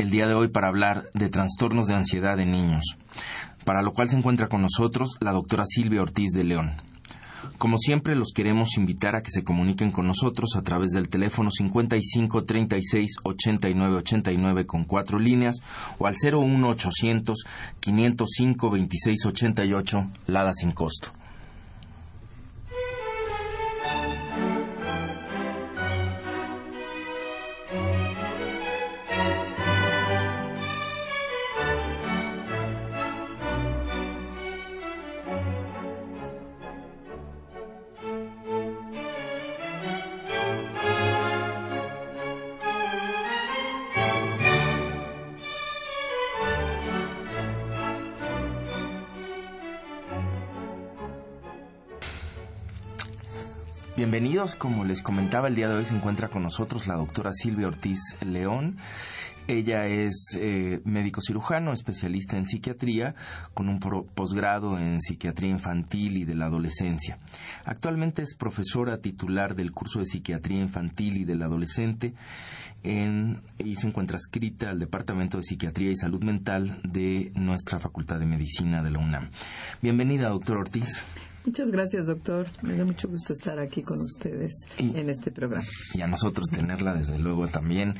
[0.00, 2.96] el día de hoy para hablar de trastornos de ansiedad en niños,
[3.64, 6.72] para lo cual se encuentra con nosotros la doctora Silvia Ortiz de León.
[7.58, 11.50] Como siempre, los queremos invitar a que se comuniquen con nosotros a través del teléfono
[11.50, 15.56] 55 36 89 89 con cuatro líneas
[15.98, 17.44] o al 01 800
[17.80, 21.10] 505 26 88 Lada sin costo.
[53.96, 57.66] Bienvenidos, como les comentaba, el día de hoy se encuentra con nosotros la doctora Silvia
[57.66, 58.76] Ortiz León.
[59.48, 63.16] Ella es eh, médico cirujano, especialista en psiquiatría,
[63.52, 67.18] con un posgrado en psiquiatría infantil y de la adolescencia.
[67.64, 72.14] Actualmente es profesora titular del curso de psiquiatría infantil y del adolescente
[72.84, 78.20] en, y se encuentra escrita al Departamento de Psiquiatría y Salud Mental de nuestra Facultad
[78.20, 79.30] de Medicina de la UNAM.
[79.82, 81.04] Bienvenida, doctora Ortiz.
[81.44, 82.46] Muchas gracias, doctor.
[82.60, 85.64] Me da mucho gusto estar aquí con ustedes en este programa.
[85.94, 87.94] Y a nosotros tenerla, desde luego, también.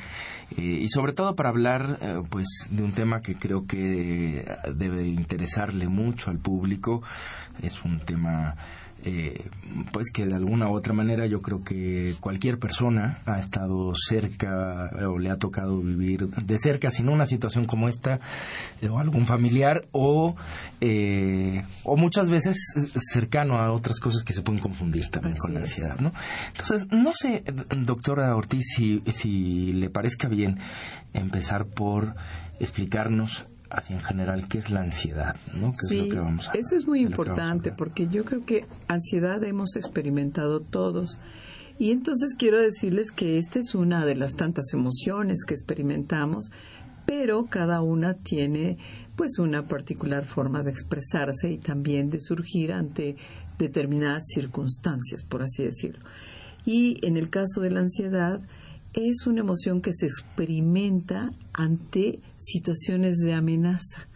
[0.58, 4.44] Eh, y sobre todo para hablar, eh, pues, de un tema que creo que
[4.76, 7.02] debe interesarle mucho al público.
[7.62, 8.56] Es un tema
[9.04, 9.48] eh,
[9.92, 14.90] pues que de alguna u otra manera yo creo que cualquier persona ha estado cerca
[15.08, 18.20] o le ha tocado vivir de cerca, sin una situación como esta,
[18.80, 20.34] eh, o algún familiar, o,
[20.80, 22.56] eh, o muchas veces
[23.12, 26.12] cercano a otras cosas que se pueden confundir también con la ansiedad, ¿no?
[26.48, 27.44] Entonces, no sé,
[27.84, 30.58] doctora Ortiz, si, si le parezca bien
[31.12, 32.14] empezar por
[32.58, 35.72] explicarnos así en general qué es la ansiedad, ¿no?
[35.74, 36.10] sí,
[36.54, 41.18] eso es muy importante porque yo creo que ansiedad hemos experimentado todos.
[41.78, 46.50] Y entonces quiero decirles que esta es una de las tantas emociones que experimentamos,
[47.06, 48.76] pero cada una tiene
[49.16, 53.16] pues una particular forma de expresarse y también de surgir ante
[53.58, 56.04] determinadas circunstancias, por así decirlo.
[56.66, 58.40] Y en el caso de la ansiedad,
[58.92, 64.08] es una emoción que se experimenta ante situaciones de amenaza.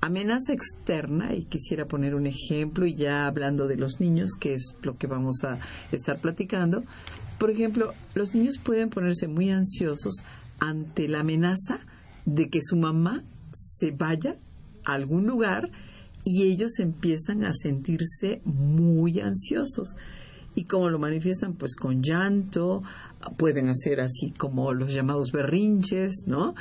[0.00, 4.74] Amenaza externa, y quisiera poner un ejemplo, y ya hablando de los niños, que es
[4.82, 5.58] lo que vamos a
[5.92, 6.82] estar platicando.
[7.38, 10.22] Por ejemplo, los niños pueden ponerse muy ansiosos
[10.58, 11.80] ante la amenaza
[12.24, 13.22] de que su mamá
[13.52, 14.36] se vaya
[14.84, 15.70] a algún lugar
[16.24, 19.96] y ellos empiezan a sentirse muy ansiosos.
[20.54, 21.54] ¿Y cómo lo manifiestan?
[21.54, 22.82] Pues con llanto,
[23.36, 26.54] pueden hacer así como los llamados berrinches, ¿no?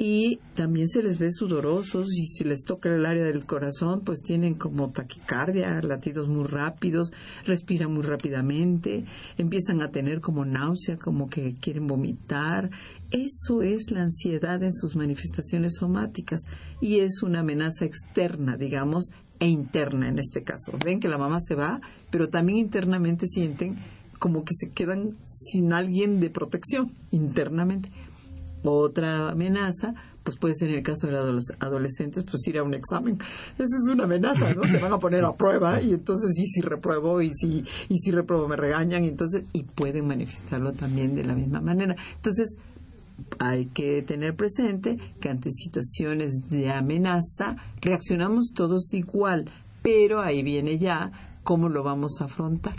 [0.00, 4.22] Y también se les ve sudorosos y si les toca el área del corazón, pues
[4.22, 7.12] tienen como taquicardia, latidos muy rápidos,
[7.44, 9.04] respiran muy rápidamente,
[9.38, 12.70] empiezan a tener como náusea, como que quieren vomitar.
[13.10, 16.42] Eso es la ansiedad en sus manifestaciones somáticas
[16.80, 19.10] y es una amenaza externa, digamos,
[19.40, 20.78] e interna en este caso.
[20.84, 21.80] Ven que la mamá se va,
[22.10, 23.76] pero también internamente sienten
[24.18, 27.90] como que se quedan sin alguien de protección internamente.
[28.64, 29.94] Otra amenaza,
[30.24, 33.16] pues puede ser en el caso de los adolescentes, pues ir a un examen.
[33.54, 34.66] Esa es una amenaza, ¿no?
[34.66, 38.10] Se van a poner a prueba y entonces sí, si repruebo y si, y si
[38.10, 41.94] repruebo me regañan y entonces, y pueden manifestarlo también de la misma manera.
[42.16, 42.56] Entonces,
[43.38, 49.50] hay que tener presente que ante situaciones de amenaza reaccionamos todos igual,
[49.82, 51.10] pero ahí viene ya
[51.42, 52.76] cómo lo vamos a afrontar.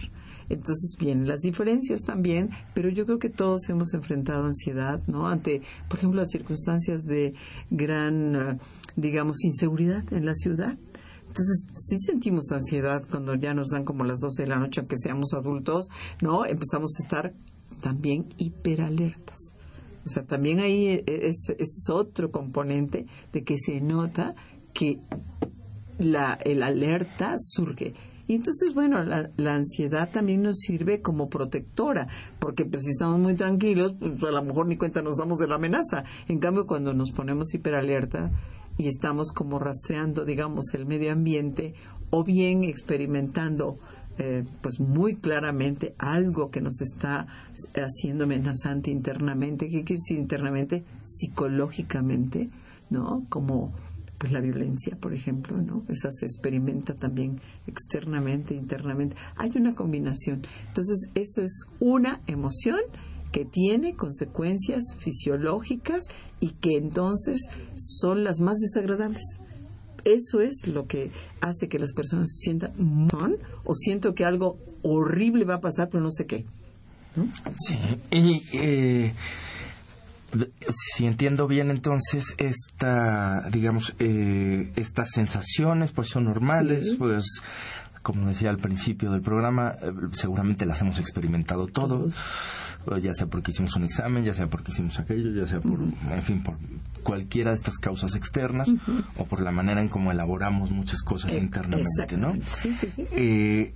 [0.50, 5.28] Entonces vienen las diferencias también, pero yo creo que todos hemos enfrentado ansiedad, ¿no?
[5.28, 7.34] Ante, por ejemplo, las circunstancias de
[7.69, 8.57] gran, eh,
[8.96, 10.78] digamos, inseguridad en la ciudad.
[11.28, 14.98] Entonces, sí sentimos ansiedad cuando ya nos dan como las 12 de la noche, aunque
[14.98, 15.88] seamos adultos,
[16.22, 16.46] ¿no?
[16.46, 17.34] Empezamos a estar
[17.81, 19.38] también hiperalertas.
[20.06, 24.34] O sea, también ahí e, e, es, es otro componente de que se nota
[24.74, 25.00] que
[26.00, 27.94] la, el alerta surge.
[28.30, 33.18] Y entonces, bueno, la, la, ansiedad también nos sirve como protectora, porque pues, si estamos
[33.18, 36.04] muy tranquilos, pues a lo mejor ni cuenta nos damos de la amenaza.
[36.28, 38.30] En cambio, cuando nos ponemos hiperalerta
[38.78, 41.74] y estamos como rastreando, digamos, el medio ambiente
[42.12, 43.80] o bien experimentando
[44.20, 47.26] eh, pues muy claramente algo que nos está
[47.74, 49.70] haciendo amenazante internamente.
[49.70, 50.84] ¿Qué quiere decir internamente?
[51.02, 52.48] Psicológicamente,
[52.92, 53.26] ¿no?
[53.28, 53.74] Como
[54.19, 55.83] pues la violencia, por ejemplo, ¿no?
[55.88, 59.16] Esa se experimenta también externamente, internamente.
[59.38, 60.45] Hay una combinación.
[60.68, 62.81] Entonces, eso es una emoción
[63.31, 66.06] que tiene consecuencias fisiológicas
[66.42, 69.24] y que entonces son las más desagradables.
[70.04, 72.74] Eso es lo que hace que las personas se sientan
[73.13, 76.45] mal o siento que algo horrible va a pasar, pero no sé qué.
[77.57, 77.77] Sí,
[78.12, 79.13] y eh,
[80.70, 87.42] si entiendo bien, entonces, esta, digamos, eh, estas sensaciones, pues son normales, pues
[88.02, 92.16] como decía al principio del programa, eh, seguramente las hemos experimentado todos,
[93.02, 96.24] ya sea porque hicimos un examen, ya sea porque hicimos aquello, ya sea por, en
[96.24, 96.56] fin, por
[97.04, 98.72] cualquiera de estas causas externas
[99.18, 102.34] o por la manera en cómo elaboramos muchas cosas eh, internamente, ¿no?
[102.46, 103.74] Sí, sí, sí.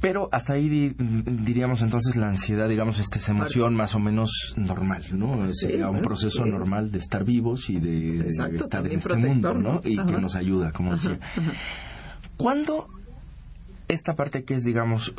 [0.00, 5.04] Pero hasta ahí diríamos entonces la ansiedad, digamos, esta es emoción más o menos normal,
[5.12, 5.50] ¿no?
[5.52, 9.80] Sería un proceso normal de estar vivos y de, estar en este mundo, ¿no?
[9.82, 11.18] Y que nos ayuda, como decía.
[12.36, 12.88] ¿Cuándo
[13.88, 15.14] esta parte que es, digamos,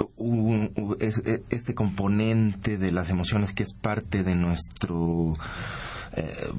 [0.99, 5.33] e, este componente de las emociones que es parte de nuestro
[6.15, 6.51] eh,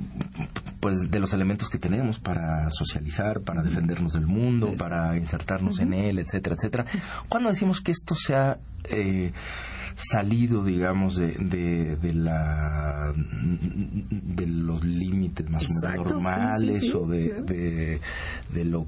[0.81, 5.93] pues de los elementos que tenemos para socializar, para defendernos del mundo, para insertarnos en
[5.93, 6.87] él, etcétera, etcétera.
[7.29, 9.33] Cuando decimos que esto se ha eh,
[9.95, 18.01] salido, digamos, de, de, la de los límites más o menos normales o de,
[18.53, 18.87] de, lo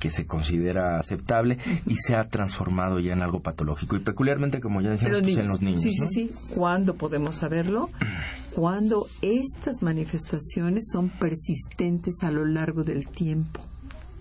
[0.00, 3.96] que se considera aceptable y se ha transformado ya en algo patológico.
[3.96, 5.82] Y peculiarmente, como ya decíamos, pues, en los niños.
[5.82, 6.30] Sí, sí, sí.
[6.54, 7.88] ¿Cuándo podemos saberlo?
[8.54, 13.60] Cuando estas manifestaciones son persistentes a lo largo del tiempo.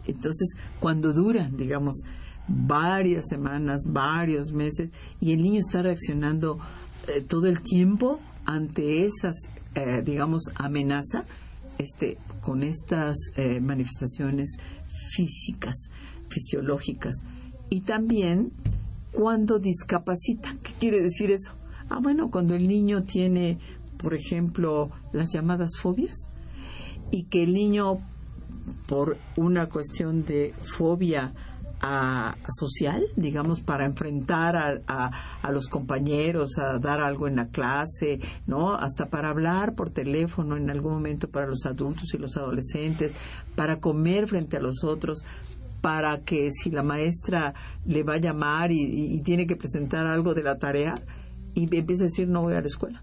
[0.06, 2.02] Entonces, cuando duran, digamos,
[2.48, 6.58] varias semanas, varios meses, y el niño está reaccionando
[7.08, 9.36] eh, todo el tiempo ante esas,
[9.76, 11.26] eh, digamos, amenaza,
[11.78, 14.58] este, con estas eh, manifestaciones
[14.90, 15.90] físicas,
[16.30, 17.18] fisiológicas.
[17.70, 18.52] Y también
[19.12, 20.56] cuando discapacita.
[20.64, 21.54] ¿Qué quiere decir eso?
[21.90, 23.58] Ah, bueno, cuando el niño tiene,
[23.98, 26.28] por ejemplo, las llamadas fobias
[27.12, 28.00] y que el niño,
[28.88, 31.34] por una cuestión de fobia
[31.82, 35.12] a, social, digamos, para enfrentar a,
[35.42, 38.76] a, los compañeros, a dar algo en la clase, ¿no?
[38.76, 43.14] Hasta para hablar por teléfono en algún momento para los adultos y los adolescentes,
[43.56, 45.24] para comer frente a los otros,
[45.82, 47.54] para que si la maestra
[47.86, 50.96] le va a llamar y, y tiene que presentar algo de la tarea
[51.56, 53.02] y empieza a decir no voy a la escuela.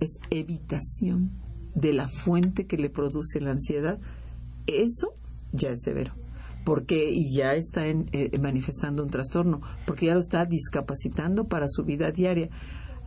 [0.00, 1.30] Es evitación
[1.74, 3.98] de la fuente que le produce la ansiedad.
[4.66, 5.12] Eso
[5.52, 6.12] ya es severo
[6.68, 11.82] porque y ya está eh, manifestando un trastorno, porque ya lo está discapacitando para su
[11.82, 12.50] vida diaria.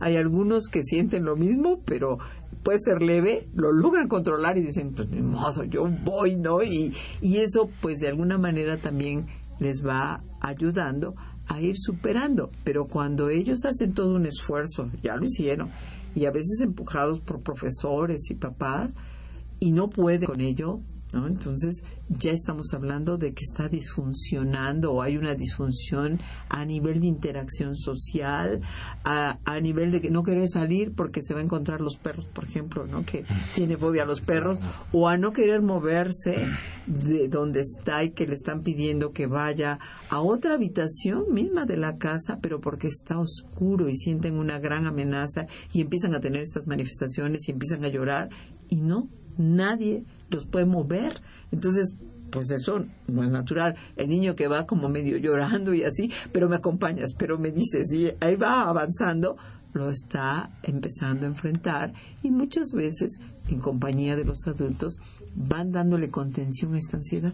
[0.00, 2.18] Hay algunos que sienten lo mismo, pero
[2.64, 5.22] puede ser leve, lo logran controlar y dicen, pues mi
[5.70, 6.60] yo voy, ¿no?
[6.64, 9.26] Y, y eso, pues de alguna manera también
[9.60, 11.14] les va ayudando
[11.46, 12.50] a ir superando.
[12.64, 15.70] Pero cuando ellos hacen todo un esfuerzo, ya lo hicieron,
[16.16, 18.92] y a veces empujados por profesores y papás,
[19.60, 20.80] y no pueden con ello,
[21.12, 27.06] entonces ya estamos hablando de que está disfuncionando o hay una disfunción a nivel de
[27.06, 28.60] interacción social,
[29.04, 32.26] a, a nivel de que no querer salir porque se va a encontrar los perros,
[32.26, 33.04] por ejemplo, ¿no?
[33.04, 34.58] Que tiene fobia a los perros,
[34.92, 36.46] o a no querer moverse
[36.86, 39.78] de donde está y que le están pidiendo que vaya
[40.08, 44.86] a otra habitación misma de la casa, pero porque está oscuro y sienten una gran
[44.86, 48.28] amenaza y empiezan a tener estas manifestaciones y empiezan a llorar
[48.68, 51.20] y no, nadie los puede mover.
[51.50, 51.94] Entonces,
[52.30, 53.76] pues eso no es natural.
[53.96, 57.92] El niño que va como medio llorando y así, pero me acompañas, pero me dices,
[57.92, 59.36] y ahí va avanzando,
[59.74, 64.98] lo está empezando a enfrentar y muchas veces, en compañía de los adultos,
[65.34, 67.32] van dándole contención a esta ansiedad.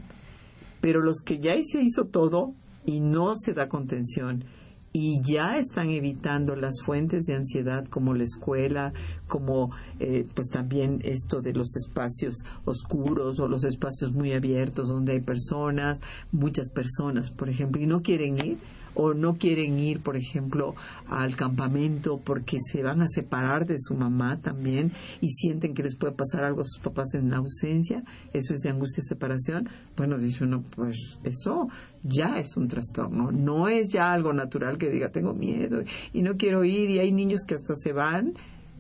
[0.81, 4.45] Pero los que ya se hizo todo y no se da contención
[4.93, 8.93] y ya están evitando las fuentes de ansiedad como la escuela,
[9.27, 15.13] como eh, pues también esto de los espacios oscuros o los espacios muy abiertos donde
[15.13, 16.01] hay personas,
[16.33, 18.59] muchas personas, por ejemplo, y no quieren ir
[18.99, 20.75] o no quieren ir, por ejemplo,
[21.09, 25.95] al campamento porque se van a separar de su mamá también y sienten que les
[25.95, 28.03] puede pasar algo a sus papás en la ausencia,
[28.33, 31.69] eso es de angustia y separación, bueno, dice uno, pues eso
[32.03, 36.37] ya es un trastorno, no es ya algo natural que diga tengo miedo y no
[36.37, 38.35] quiero ir y hay niños que hasta se van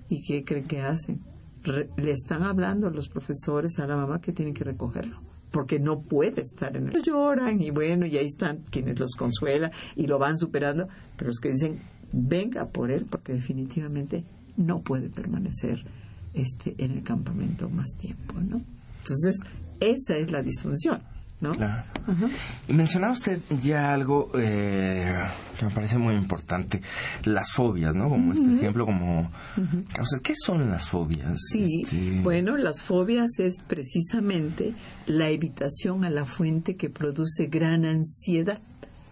[0.08, 1.20] y ¿qué creen que hacen?
[1.96, 6.42] le están hablando los profesores a la mamá que tienen que recogerlo porque no puede
[6.42, 7.02] estar en el...
[7.02, 11.38] Lloran y bueno, y ahí están quienes los consuelan y lo van superando, pero los
[11.38, 11.78] que dicen,
[12.12, 14.24] venga por él, porque definitivamente
[14.56, 15.84] no puede permanecer
[16.34, 18.60] este en el campamento más tiempo, ¿no?
[19.00, 19.40] Entonces,
[19.80, 21.00] esa es la disfunción.
[21.40, 21.52] ¿No?
[21.52, 21.84] Claro.
[22.68, 25.14] Mencionaba usted ya algo eh,
[25.58, 26.82] que me parece muy importante,
[27.24, 28.08] las fobias, ¿no?
[28.08, 29.30] Como este ejemplo, como...
[30.22, 31.38] ¿qué son las fobias?
[31.52, 34.74] Sí, este, bueno, las fobias es precisamente
[35.06, 38.60] la evitación a la fuente que produce gran ansiedad.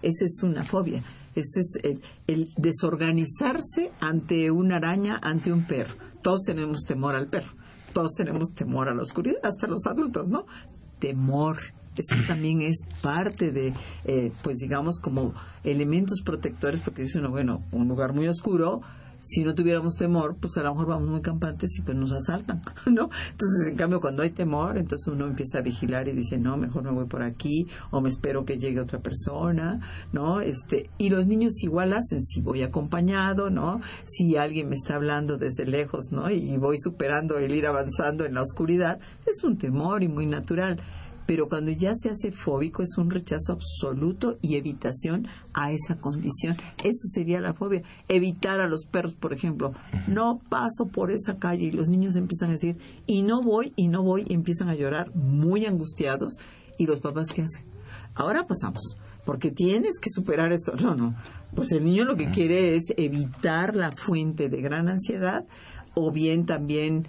[0.03, 1.03] Esa es una fobia.
[1.35, 5.95] Ese es el, el desorganizarse ante una araña, ante un perro.
[6.23, 7.53] Todos tenemos temor al perro.
[7.93, 10.45] Todos tenemos temor a la oscuridad, hasta los adultos, ¿no?
[10.99, 11.59] Temor
[12.03, 13.75] eso también es parte de,
[14.05, 15.35] eh, pues digamos, como
[15.65, 18.83] elementos protectores, porque dice uno, bueno, un lugar muy oscuro,
[19.27, 22.63] si no tuviéramos temor, pues a lo mejor vamos muy campantes y pues nos asaltan,
[22.87, 23.11] ¿no?
[23.33, 26.85] Entonces, en cambio, cuando hay temor, entonces uno empieza a vigilar y dice, no, mejor
[26.85, 29.81] me voy por aquí, o me espero que llegue otra persona,
[30.13, 30.41] ¿no?
[30.41, 33.81] Este, y los niños igual hacen, si voy acompañado, ¿no?
[34.05, 36.31] Si alguien me está hablando desde lejos, ¿no?
[36.31, 40.81] Y voy superando el ir avanzando en la oscuridad, es un temor y muy natural
[41.27, 46.57] pero cuando ya se hace fóbico es un rechazo absoluto y evitación a esa condición.
[46.83, 47.83] Eso sería la fobia.
[48.09, 49.73] Evitar a los perros, por ejemplo.
[50.07, 53.89] No paso por esa calle y los niños empiezan a decir, y no voy, y
[53.89, 56.39] no voy, y empiezan a llorar muy angustiados.
[56.79, 57.65] ¿Y los papás qué hacen?
[58.15, 60.73] Ahora pasamos porque tienes que superar esto.
[60.77, 61.15] No, no.
[61.55, 65.45] Pues el niño lo que quiere es evitar la fuente de gran ansiedad
[65.95, 67.07] o bien también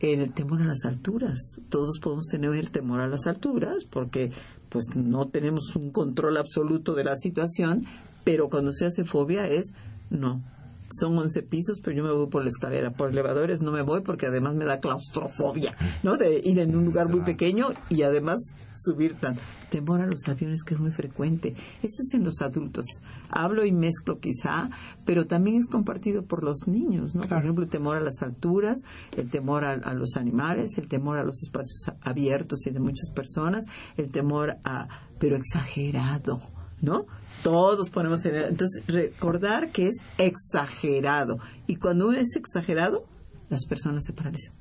[0.00, 1.38] el temor a las alturas.
[1.68, 4.32] Todos podemos tener el temor a las alturas porque
[4.68, 7.84] pues no tenemos un control absoluto de la situación,
[8.24, 9.72] pero cuando se hace fobia es
[10.10, 10.42] no,
[10.90, 12.90] son 11 pisos, pero yo me voy por la escalera.
[12.90, 16.16] Por elevadores no me voy porque además me da claustrofobia, ¿no?
[16.16, 18.38] De ir en un lugar muy pequeño y además
[18.74, 19.36] subir tan.
[19.70, 21.54] Temor a los aviones, que es muy frecuente.
[21.80, 22.84] Eso es en los adultos.
[23.28, 24.68] Hablo y mezclo quizá,
[25.06, 27.22] pero también es compartido por los niños, ¿no?
[27.22, 28.80] Por ejemplo, el temor a las alturas,
[29.16, 33.10] el temor a, a los animales, el temor a los espacios abiertos y de muchas
[33.14, 33.64] personas,
[33.96, 34.88] el temor a,
[35.20, 36.40] pero exagerado,
[36.80, 37.06] ¿no?
[37.42, 38.48] Todos podemos tener.
[38.48, 41.38] Entonces, recordar que es exagerado.
[41.66, 43.04] Y cuando uno es exagerado,
[43.48, 44.54] las personas se paralizan.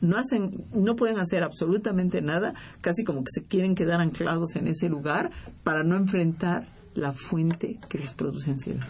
[0.00, 4.66] No hacen, no pueden hacer absolutamente nada, casi como que se quieren quedar anclados en
[4.66, 5.30] ese lugar
[5.62, 8.86] para no enfrentar la fuente que les produce ansiedad.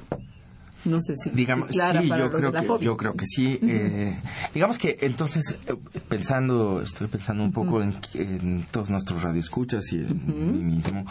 [0.85, 3.59] No sé si digamos sí, yo creo que yo creo que sí.
[3.63, 4.17] eh,
[4.53, 5.77] digamos que entonces eh,
[6.09, 11.07] pensando, estoy pensando un poco en, todos nuestros radioescuchas y en mí mismo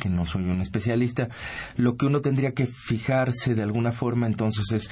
[0.00, 1.28] que no soy un especialista,
[1.76, 4.90] lo que uno tendría que fijarse de alguna forma entonces es,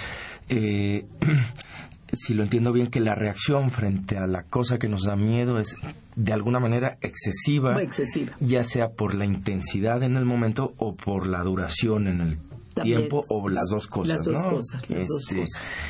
[0.49, 1.07] eh,
[2.13, 5.59] si lo entiendo bien, que la reacción frente a la cosa que nos da miedo
[5.59, 5.75] es
[6.15, 8.33] de alguna manera excesiva, excesiva.
[8.41, 12.39] ya sea por la intensidad en el momento o por la duración en el
[12.83, 15.47] tiempo o las dos cosas, las dos Cosas, este,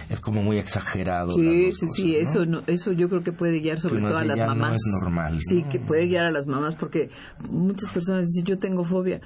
[0.08, 1.32] Es como muy exagerado.
[1.32, 4.70] Sí, sí, sí, eso, eso yo creo que puede guiar sobre todo a las mamás.
[4.70, 5.38] No es normal.
[5.40, 7.10] Sí, que puede guiar a las mamás porque
[7.50, 9.20] muchas personas dicen, yo tengo fobia.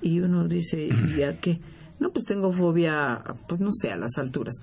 [0.00, 1.60] Y uno dice, ¿y a qué?
[1.98, 4.60] No, pues tengo fobia, pues no sé, a las alturas.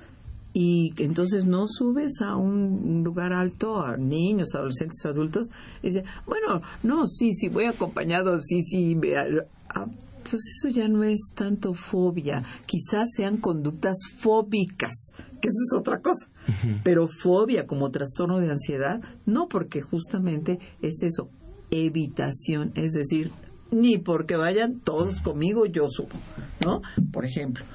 [0.53, 5.49] Y entonces no subes a un lugar alto a niños, adolescentes, adultos.
[5.81, 8.97] Y dice, bueno, no, sí, sí, voy acompañado, sí, sí,
[9.73, 9.85] a,
[10.31, 15.11] pues eso ya no es tanto fobia, quizás sean conductas fóbicas,
[15.41, 16.29] que eso es otra cosa.
[16.83, 21.29] Pero fobia como trastorno de ansiedad, no porque justamente es eso,
[21.69, 23.31] evitación, es decir,
[23.71, 26.17] ni porque vayan todos conmigo yo subo,
[26.65, 26.81] ¿no?
[27.11, 27.65] Por ejemplo.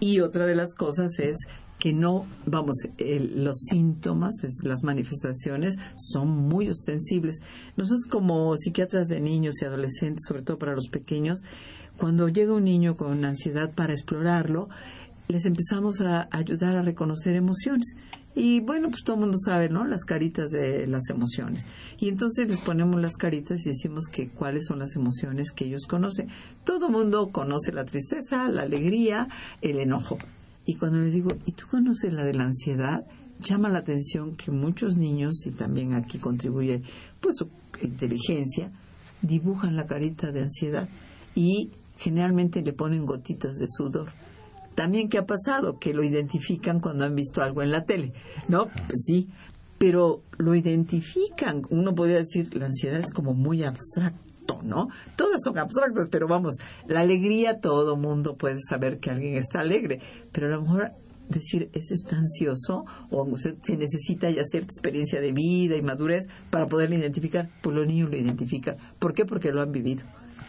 [0.00, 1.36] Y otra de las cosas es
[1.78, 7.40] que no, vamos, los síntomas, las manifestaciones son muy ostensibles.
[7.76, 11.42] Nosotros como psiquiatras de niños y adolescentes, sobre todo para los pequeños,
[11.96, 14.68] cuando llega un niño con ansiedad para explorarlo,
[15.28, 17.96] les empezamos a ayudar a reconocer emociones.
[18.34, 19.86] Y bueno, pues todo el mundo sabe, ¿no?
[19.86, 21.64] Las caritas de las emociones.
[21.98, 25.86] Y entonces les ponemos las caritas y decimos que cuáles son las emociones que ellos
[25.86, 26.28] conocen.
[26.64, 29.26] Todo el mundo conoce la tristeza, la alegría,
[29.62, 30.18] el enojo.
[30.66, 33.06] Y cuando les digo, ¿y tú conoces la de la ansiedad?
[33.40, 36.82] Llama la atención que muchos niños, y también aquí contribuye
[37.20, 37.48] pues su
[37.82, 38.70] inteligencia,
[39.22, 40.88] dibujan la carita de ansiedad
[41.34, 44.10] y generalmente le ponen gotitas de sudor
[44.76, 45.78] también, ¿qué ha pasado?
[45.78, 48.12] Que lo identifican cuando han visto algo en la tele,
[48.48, 48.66] ¿no?
[48.66, 49.26] Pues sí,
[49.78, 51.62] pero lo identifican.
[51.70, 54.88] Uno podría decir, la ansiedad es como muy abstracto, ¿no?
[55.16, 59.98] Todas son abstractas, pero vamos, la alegría, todo mundo puede saber que alguien está alegre,
[60.30, 60.92] pero a lo mejor
[61.30, 66.26] decir, ese está ansioso o usted se necesita ya cierta experiencia de vida y madurez
[66.50, 68.76] para poderlo identificar, pues los niños lo identifican.
[68.98, 69.24] ¿Por qué?
[69.24, 70.04] Porque lo han vivido.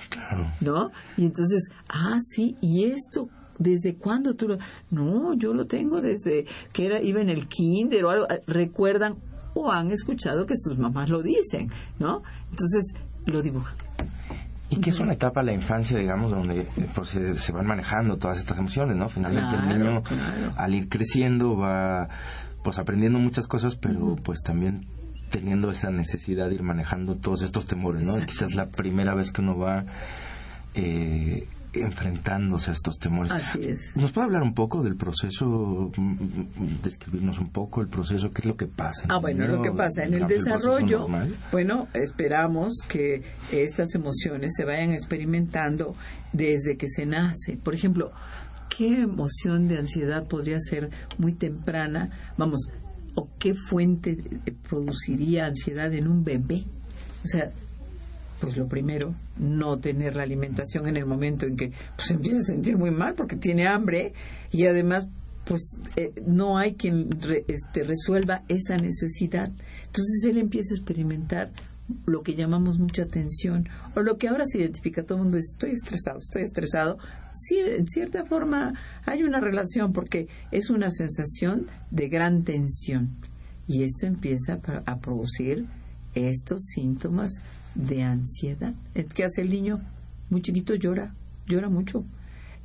[0.09, 0.51] Claro.
[0.61, 0.91] ¿No?
[1.17, 4.57] Y entonces, ah, sí, y esto ¿Desde cuándo tú lo.?
[4.91, 8.27] No, yo lo tengo desde que era, iba en el kinder o algo.
[8.45, 9.15] Recuerdan
[9.55, 12.21] o han escuchado que sus mamás lo dicen, ¿no?
[12.51, 12.93] Entonces
[13.25, 13.75] lo dibujan.
[14.69, 18.37] Y que es una etapa la infancia, digamos, donde eh, pues, se, van manejando todas
[18.37, 19.07] estas emociones, ¿no?
[19.07, 20.01] Finalmente el niño,
[20.55, 22.09] al ir creciendo, va
[22.63, 24.81] pues aprendiendo muchas cosas, pero pues también
[25.29, 28.17] teniendo esa necesidad de ir manejando todos estos temores, ¿no?
[28.25, 29.85] Quizás la primera vez que uno va
[30.73, 33.31] eh, enfrentándose a estos temores.
[33.31, 33.95] Así es.
[33.95, 38.45] ¿Nos puede hablar un poco del proceso, mm, describirnos un poco el proceso, qué es
[38.45, 39.05] lo que pasa?
[39.09, 41.07] Ah, bueno, lo que pasa en el desarrollo,
[41.51, 45.95] bueno, esperamos que estas emociones se vayan experimentando
[46.33, 47.57] desde que se nace.
[47.57, 48.11] Por ejemplo,
[48.75, 52.09] ¿qué emoción de ansiedad podría ser muy temprana?
[52.37, 52.69] Vamos,
[53.17, 54.15] ¿o qué fuente
[54.69, 56.63] produciría ansiedad en un bebé?
[57.23, 57.51] O sea,
[58.39, 62.43] pues lo primero, no tener la alimentación en el momento en que pues empieza a
[62.43, 64.13] sentir muy mal porque tiene hambre
[64.51, 65.07] y además
[65.45, 67.09] pues eh, no hay quien
[67.47, 69.49] este, resuelva esa necesidad.
[69.87, 71.51] Entonces él empieza a experimentar
[72.05, 75.49] lo que llamamos mucha tensión o lo que ahora se identifica todo el mundo es
[75.51, 76.97] estoy estresado, estoy estresado.
[77.31, 78.73] Sí, en cierta forma
[79.05, 83.09] hay una relación porque es una sensación de gran tensión
[83.67, 85.65] y esto empieza a producir
[86.13, 87.41] estos síntomas
[87.75, 88.73] de ansiedad.
[89.13, 89.79] ¿Qué hace el niño?
[90.29, 91.13] Muy chiquito llora,
[91.47, 92.03] llora mucho.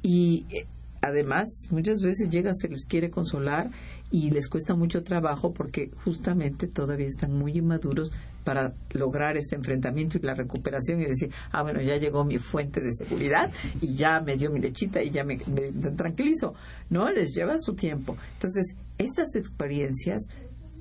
[0.03, 0.67] Y eh,
[1.01, 3.71] además, muchas veces llega, se les quiere consolar
[4.13, 8.13] y les cuesta mucho trabajo porque justamente todavía están muy inmaduros
[8.45, 12.81] para lograr este enfrentamiento y la recuperación y decir, ah, bueno, ya llegó mi fuente
[12.81, 16.55] de seguridad y ya me dio mi lechita y ya me, me tranquilizo.
[16.91, 18.17] No, les lleva su tiempo.
[18.35, 20.25] Entonces, estas experiencias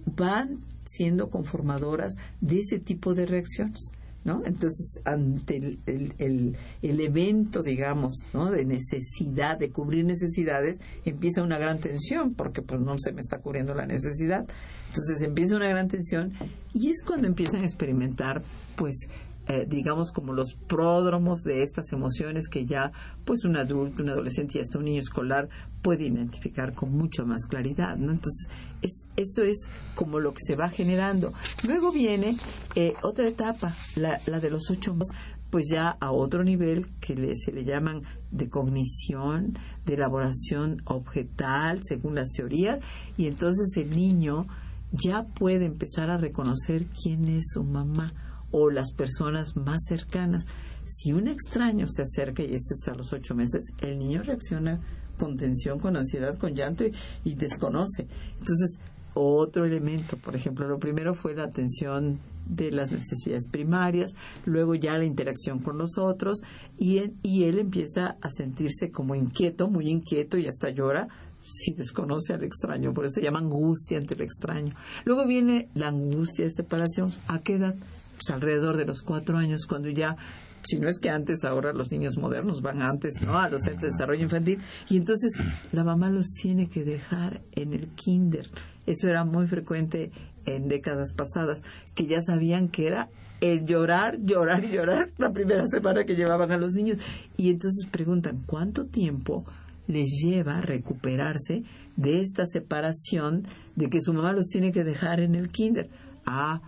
[0.06, 3.92] van siendo conformadoras de ese tipo de reacciones.
[4.24, 4.42] ¿No?
[4.46, 8.52] Entonces, ante el, el, evento, digamos, ¿no?
[8.52, 13.40] De necesidad, de cubrir necesidades, empieza una gran tensión, porque pues no se me está
[13.40, 14.46] cubriendo la necesidad.
[14.88, 16.34] Entonces empieza una gran tensión
[16.74, 18.42] y es cuando empiezan a experimentar,
[18.76, 19.08] pues,
[19.48, 22.92] eh, digamos, como los pródromos de estas emociones que ya,
[23.26, 25.50] pues, un adulto, un adolescente y hasta un niño escolar
[25.82, 28.12] puede identificar con mucha más claridad, ¿no?
[28.12, 28.48] Entonces,
[28.82, 31.34] es, eso es como lo que se va generando.
[31.68, 32.38] Luego viene
[32.76, 35.16] eh, otra etapa, la, la de los ocho meses,
[35.50, 42.16] pues ya a otro nivel que se le llaman de cognición, de elaboración objetal, según
[42.16, 42.80] las teorías,
[43.18, 44.48] y entonces el niño
[44.92, 48.14] ya puede empezar a reconocer quién es su mamá
[48.52, 50.46] o las personas más cercanas.
[50.86, 54.80] Si un extraño se acerca, y eso es a los ocho meses, el niño reacciona
[55.22, 56.84] con tensión, con ansiedad, con llanto
[57.24, 58.08] y, desconoce.
[58.40, 58.80] Entonces,
[59.14, 64.98] otro elemento, por ejemplo, lo primero fue la atención de las necesidades primarias, luego ya
[64.98, 66.42] la interacción con los otros
[66.80, 71.08] y él, y él empieza a sentirse como inquieto, muy inquieto y hasta llora
[71.44, 74.74] si desconoce al extraño, por eso se llama angustia ante el extraño.
[75.06, 77.76] Luego viene la angustia de separación, ¿a qué edad?
[78.16, 80.18] Pues alrededor de los cuatro años, cuando ya
[80.64, 83.38] si no es que antes, ahora los niños modernos van antes, ¿no?
[83.38, 84.60] A los centros de desarrollo infantil.
[84.90, 85.32] Y entonces
[85.72, 88.50] la mamá los tiene que dejar en el kinder.
[88.86, 90.12] Eso era muy frecuente
[90.46, 91.62] en décadas pasadas,
[91.96, 93.10] que ya sabían que era
[93.42, 97.02] el llorar, llorar y llorar la primera semana que llevaban a los niños.
[97.38, 99.46] Y entonces preguntan, ¿cuánto tiempo
[99.88, 101.64] les lleva recuperarse
[101.96, 103.44] de esta separación
[103.76, 105.90] de que su mamá los tiene que dejar en el kinder?
[106.26, 106.62] Ah,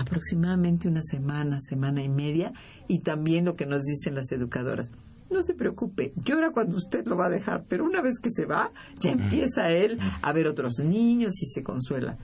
[0.00, 2.52] aproximadamente una semana, semana y media,
[2.88, 4.90] y también lo que nos dicen las educadoras.
[5.30, 8.46] No se preocupe, llora cuando usted lo va a dejar, pero una vez que se
[8.46, 12.16] va, ya empieza él a ver otros niños y se consuela.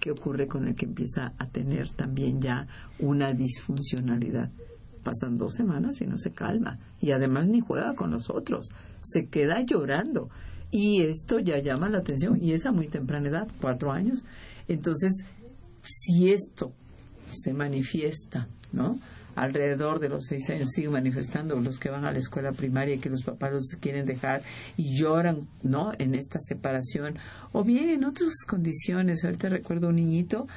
[0.00, 2.66] ¿Qué ocurre con el que empieza a tener también ya
[3.00, 4.50] una disfuncionalidad?
[5.02, 6.78] Pasan dos semanas y no se calma.
[7.00, 8.70] Y además ni juega con los otros.
[9.02, 10.30] Se queda llorando.
[10.70, 14.24] Y esto ya llama la atención y es a muy temprana edad, cuatro años.
[14.68, 15.24] Entonces,
[15.82, 16.72] si esto
[17.30, 18.96] se manifiesta, ¿no?
[19.36, 22.98] alrededor de los seis años sigue manifestando los que van a la escuela primaria y
[22.98, 24.42] que los papás los quieren dejar
[24.76, 25.92] y lloran, ¿no?
[25.98, 27.18] En esta separación.
[27.52, 29.24] O bien en otras condiciones.
[29.24, 30.48] Ahorita recuerdo un niñito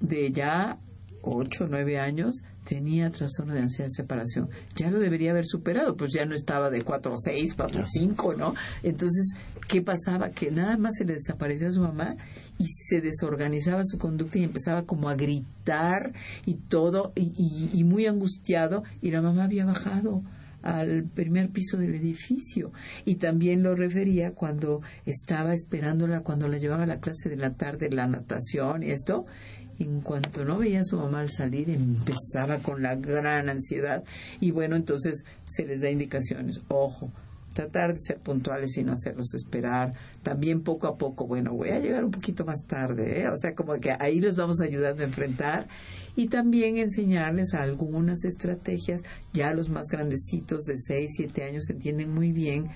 [0.00, 0.76] de ya
[1.22, 4.48] ocho, nueve años tenía trastorno de ansiedad de separación.
[4.74, 8.34] Ya lo debería haber superado, pues ya no estaba de cuatro seis, cuatro o cinco,
[8.34, 8.54] ¿no?
[8.82, 9.34] Entonces,
[9.68, 10.30] ¿qué pasaba?
[10.30, 12.16] Que nada más se le desaparecía a su mamá
[12.58, 16.12] y se desorganizaba su conducta y empezaba como a gritar
[16.46, 20.22] y todo, y, muy angustiado, y la mamá había bajado
[20.62, 22.72] al primer piso del edificio.
[23.04, 27.54] Y también lo refería cuando estaba esperándola, cuando la llevaba a la clase de la
[27.54, 29.26] tarde, la natación y esto,
[29.78, 34.04] en cuanto no veía a su mamá al salir, empezaba con la gran ansiedad
[34.40, 37.10] y bueno, entonces se les da indicaciones, ojo,
[37.54, 39.94] tratar de ser puntuales y no hacerlos esperar.
[40.22, 43.28] También poco a poco, bueno, voy a llegar un poquito más tarde, ¿eh?
[43.28, 45.68] o sea, como que ahí los vamos ayudando a enfrentar
[46.16, 49.02] y también enseñarles algunas estrategias.
[49.32, 52.66] Ya los más grandecitos de 6, 7 años entienden muy bien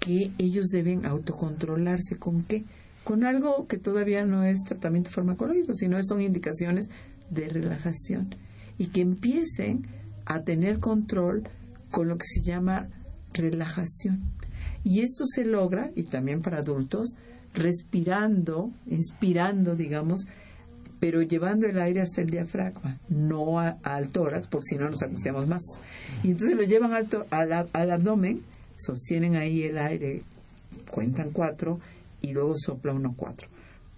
[0.00, 2.64] que ellos deben autocontrolarse con qué
[3.04, 6.88] con algo que todavía no es tratamiento farmacológico, sino son indicaciones
[7.28, 8.34] de relajación
[8.78, 9.86] y que empiecen
[10.24, 11.46] a tener control
[11.90, 12.88] con lo que se llama
[13.34, 14.22] relajación.
[14.82, 17.14] Y esto se logra, y también para adultos,
[17.54, 20.26] respirando, inspirando, digamos,
[21.00, 25.46] pero llevando el aire hasta el diafragma, no al tórax, porque si no nos angustiamos
[25.46, 25.62] más.
[26.22, 28.42] Y entonces lo llevan al, al abdomen,
[28.76, 30.22] sostienen ahí el aire,
[30.90, 31.78] cuentan cuatro,
[32.22, 33.48] y luego sopla uno cuatro.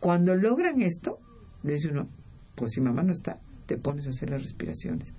[0.01, 1.19] Cuando logran esto,
[1.63, 2.09] dice uno,
[2.57, 5.13] pues si mamá no está, te pones a hacer las respiraciones.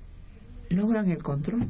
[0.70, 1.68] Logran el control,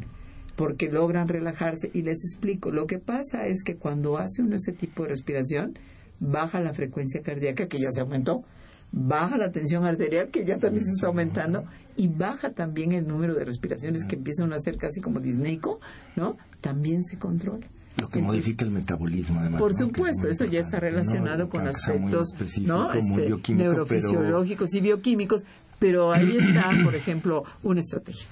[0.58, 1.90] porque logran relajarse.
[1.94, 5.78] Y les explico, lo que pasa es que cuando hace uno ese tipo de respiración,
[6.20, 8.44] baja la frecuencia cardíaca, que ya se aumentó,
[8.92, 11.64] baja la tensión arterial, que ya también se está aumentando,
[11.96, 15.80] y baja también el número de respiraciones que empiezan a hacer casi como disneico,
[16.16, 16.38] ¿no?
[16.60, 17.68] También se controla.
[17.98, 19.60] Lo que modifica el metabolismo, además.
[19.60, 22.92] Por supuesto, eso ya está relacionado con aspectos ¿no?
[22.94, 25.44] Este, neurofisiológicos y bioquímicos,
[25.80, 28.28] pero ahí está, por ejemplo, una estrategia.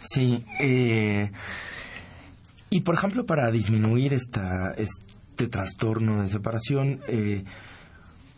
[0.00, 0.44] Sí.
[0.60, 1.30] Eh,
[2.70, 7.44] y, por ejemplo, para disminuir esta, este trastorno de separación, eh,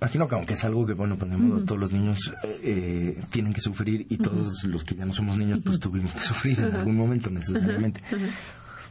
[0.00, 1.30] Imagino que aunque es algo que, bueno, pues
[1.66, 5.36] todos los niños eh, eh, tienen que sufrir y todos los que ya no somos
[5.36, 8.00] niños, pues tuvimos que sufrir en algún momento necesariamente.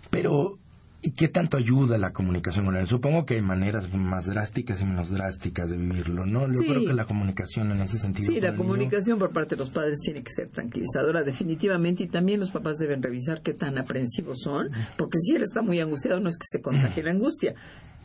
[0.09, 0.59] Pero
[1.01, 2.87] ¿Y qué tanto ayuda la comunicación con él?
[2.87, 6.47] Supongo que hay maneras más drásticas y menos drásticas de vivirlo, ¿no?
[6.47, 8.31] Yo creo que la comunicación en ese sentido.
[8.31, 12.39] Sí, la comunicación por parte de los padres tiene que ser tranquilizadora, definitivamente, y también
[12.39, 16.29] los papás deben revisar qué tan aprensivos son, porque si él está muy angustiado, no
[16.29, 17.53] es que se contagie la angustia,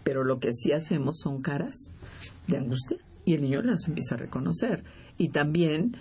[0.05, 1.91] pero lo que sí hacemos son caras
[2.47, 4.85] de angustia y el niño las empieza a reconocer.
[5.17, 5.97] Y también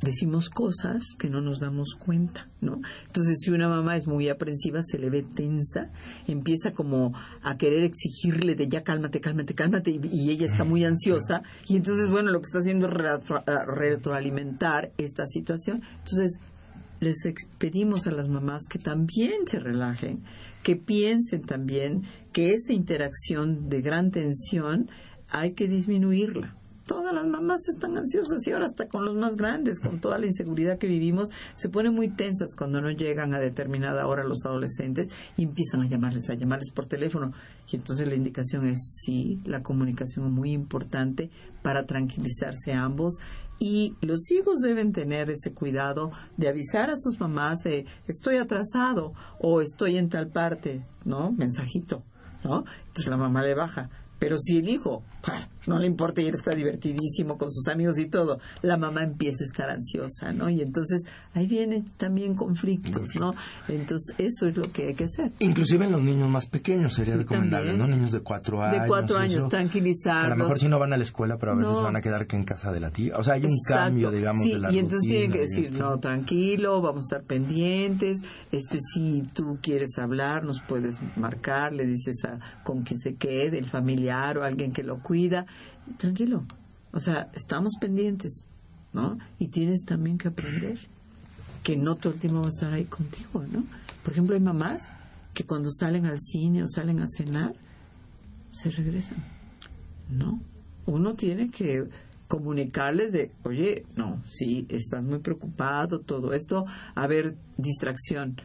[0.00, 2.80] decimos cosas que no nos damos cuenta, ¿no?
[3.06, 5.90] Entonces, si una mamá es muy aprensiva, se le ve tensa,
[6.26, 11.42] empieza como a querer exigirle de ya cálmate, cálmate, cálmate, y, ella está muy ansiosa,
[11.66, 12.94] y entonces, bueno, lo que está haciendo es
[13.66, 15.82] retroalimentar esta situación.
[15.98, 16.38] Entonces,
[17.00, 17.16] les
[17.58, 20.24] pedimos a las mamás que también se relajen,
[20.62, 24.90] que piensen también que esta interacción de gran tensión
[25.30, 26.56] hay que disminuirla
[26.88, 30.26] todas las mamás están ansiosas y ahora hasta con los más grandes, con toda la
[30.26, 35.08] inseguridad que vivimos, se ponen muy tensas cuando no llegan a determinada hora los adolescentes
[35.36, 37.32] y empiezan a llamarles, a llamarles por teléfono.
[37.70, 41.30] Y entonces la indicación es sí, la comunicación es muy importante
[41.62, 43.18] para tranquilizarse ambos
[43.58, 49.12] y los hijos deben tener ese cuidado de avisar a sus mamás de estoy atrasado
[49.38, 51.32] o estoy en tal parte, ¿no?
[51.32, 52.02] Mensajito,
[52.44, 52.64] ¿no?
[52.86, 55.02] Entonces la mamá le baja pero si el hijo
[55.66, 59.44] no le importa y él está divertidísimo con sus amigos y todo, la mamá empieza
[59.44, 60.48] a estar ansiosa, ¿no?
[60.48, 61.04] Y entonces
[61.34, 63.34] ahí vienen también conflictos, ¿no?
[63.68, 65.30] Entonces eso es lo que hay que hacer.
[65.40, 67.86] Inclusive en los niños más pequeños sería recomendable, ¿no?
[67.86, 68.82] Niños de cuatro años.
[68.82, 70.24] De cuatro años, tranquilizarlos.
[70.24, 72.26] a lo mejor si no van a la escuela, pero a veces van a quedar
[72.26, 73.16] que en casa de la tía.
[73.16, 75.98] O sea, hay un cambio, digamos, sí, de la y entonces tienen que decir, no,
[75.98, 78.22] tranquilo, vamos a estar pendientes.
[78.50, 83.58] Este, si tú quieres hablar, nos puedes marcar, le dices a con quien se quede,
[83.58, 85.46] el familiar o alguien que lo cuida
[85.98, 86.44] tranquilo.
[86.92, 88.44] O sea, estamos pendientes,
[88.92, 89.18] ¿no?
[89.38, 90.78] Y tienes también que aprender
[91.62, 93.64] que no todo el tiempo vamos a estar ahí contigo, ¿no?
[94.02, 94.88] Por ejemplo, hay mamás
[95.34, 97.54] que cuando salen al cine o salen a cenar,
[98.52, 99.22] se regresan.
[100.10, 100.40] No.
[100.86, 101.86] Uno tiene que
[102.26, 108.36] comunicarles de, oye, no, sí, estás muy preocupado, todo esto, a ver, distracción.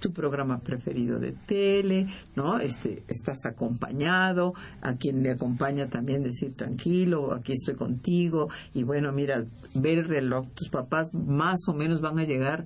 [0.00, 2.58] Tu programa preferido de tele, ¿no?
[2.58, 9.12] Este, estás acompañado, a quien le acompaña también decir tranquilo, aquí estoy contigo, y bueno,
[9.12, 12.64] mira, ver el reloj, tus papás más o menos van a llegar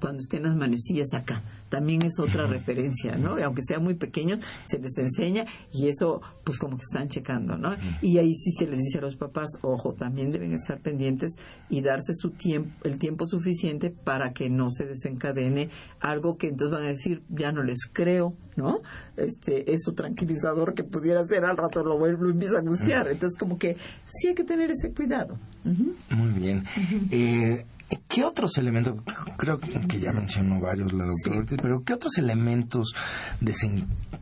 [0.00, 1.42] cuando estén las manecillas acá,
[1.74, 3.36] también es otra referencia, ¿no?
[3.36, 7.56] Y aunque sean muy pequeños, se les enseña y eso, pues como que están checando,
[7.56, 7.74] ¿no?
[8.00, 11.32] Y ahí sí se les dice a los papás, ojo, también deben estar pendientes
[11.68, 16.78] y darse su tiempo, el tiempo suficiente para que no se desencadene algo que entonces
[16.78, 18.78] van a decir, ya no les creo, ¿no?
[19.16, 23.08] Este, eso tranquilizador que pudiera ser, al rato lo vuelvo y empieza a angustiar.
[23.08, 25.36] Entonces, como que sí hay que tener ese cuidado.
[25.64, 26.62] Muy bien.
[27.10, 27.64] eh,
[28.08, 28.94] ¿Qué otros elementos,
[29.36, 32.94] creo que ya mencionó varios la doctora, pero qué otros elementos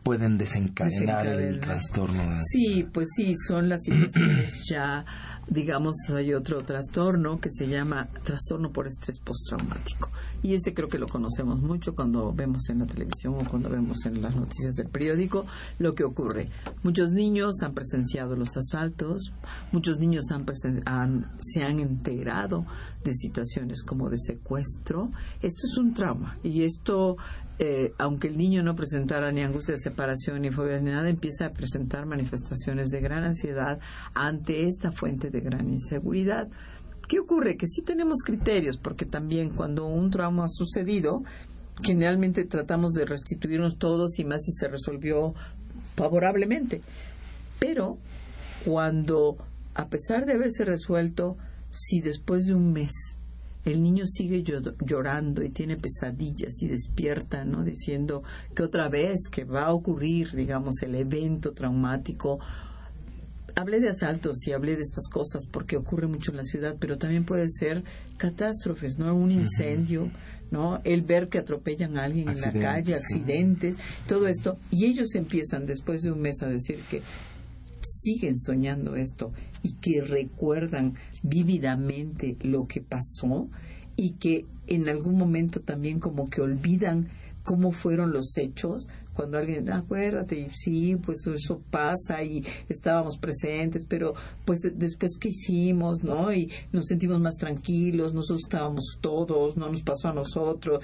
[0.03, 2.39] pueden desencadenar, el trastorno?
[2.47, 5.05] Sí, pues sí, son las situaciones ya,
[5.47, 10.09] digamos, hay otro trastorno que se llama trastorno por estrés postraumático.
[10.43, 14.05] Y ese creo que lo conocemos mucho cuando vemos en la televisión o cuando vemos
[14.05, 15.45] en las noticias del periódico
[15.79, 16.49] lo que ocurre.
[16.83, 19.31] Muchos niños han presenciado los asaltos,
[19.71, 20.45] muchos niños han,
[21.39, 22.65] se han enterado
[23.03, 25.11] de situaciones como de secuestro.
[25.41, 27.17] Esto es un trauma y esto
[27.59, 31.45] eh, aunque el niño no presentara ni angustia de separación ni fobia ni nada, empieza
[31.45, 33.79] a presentar manifestaciones de gran ansiedad
[34.15, 36.49] ante esta fuente de gran inseguridad.
[37.07, 37.57] ¿Qué ocurre?
[37.57, 41.23] Que sí tenemos criterios, porque también cuando un trauma ha sucedido,
[41.83, 45.33] generalmente tratamos de restituirnos todos y más si se resolvió
[45.95, 46.81] favorablemente.
[47.59, 47.97] Pero
[48.65, 49.37] cuando,
[49.75, 51.37] a pesar de haberse resuelto,
[51.71, 52.91] si después de un mes
[53.65, 57.63] el niño sigue llorando y tiene pesadillas y despierta, ¿no?
[57.63, 62.39] Diciendo que otra vez que va a ocurrir, digamos, el evento traumático
[63.55, 66.97] hablé de asaltos y hablé de estas cosas porque ocurre mucho en la ciudad, pero
[66.97, 67.83] también puede ser
[68.17, 69.13] catástrofes, ¿no?
[69.15, 70.11] Un incendio,
[70.51, 70.81] ¿no?
[70.83, 74.57] El ver que atropellan a alguien en la calle, accidentes, todo esto.
[74.71, 77.01] Y ellos empiezan después de un mes a decir que
[77.81, 83.49] siguen soñando esto y que recuerdan vívidamente lo que pasó
[83.95, 87.09] y que en algún momento también como que olvidan
[87.43, 93.85] cómo fueron los hechos, cuando alguien, acuérdate, y sí, pues eso pasa y estábamos presentes,
[93.85, 94.13] pero
[94.45, 96.33] pues después qué hicimos, ¿no?
[96.33, 100.83] Y nos sentimos más tranquilos, nosotros estábamos todos, no nos pasó a nosotros.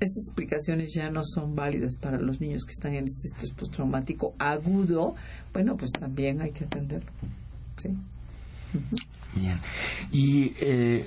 [0.00, 4.34] Esas explicaciones ya no son válidas para los niños que están en este estrés postraumático
[4.38, 5.14] agudo.
[5.52, 7.10] Bueno, pues también hay que atenderlo.
[7.76, 7.90] ¿sí?
[9.34, 9.58] Bien.
[10.10, 11.06] Y eh,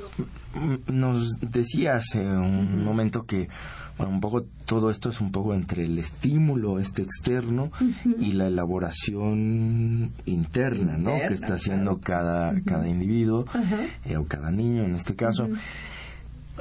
[0.88, 3.48] nos decía hace un momento que
[4.08, 7.72] un poco todo esto es un poco entre el estímulo este externo
[8.20, 11.12] y la elaboración interna, ¿no?
[11.28, 13.46] que está haciendo cada, cada individuo
[14.06, 15.50] eh, o cada niño en este caso.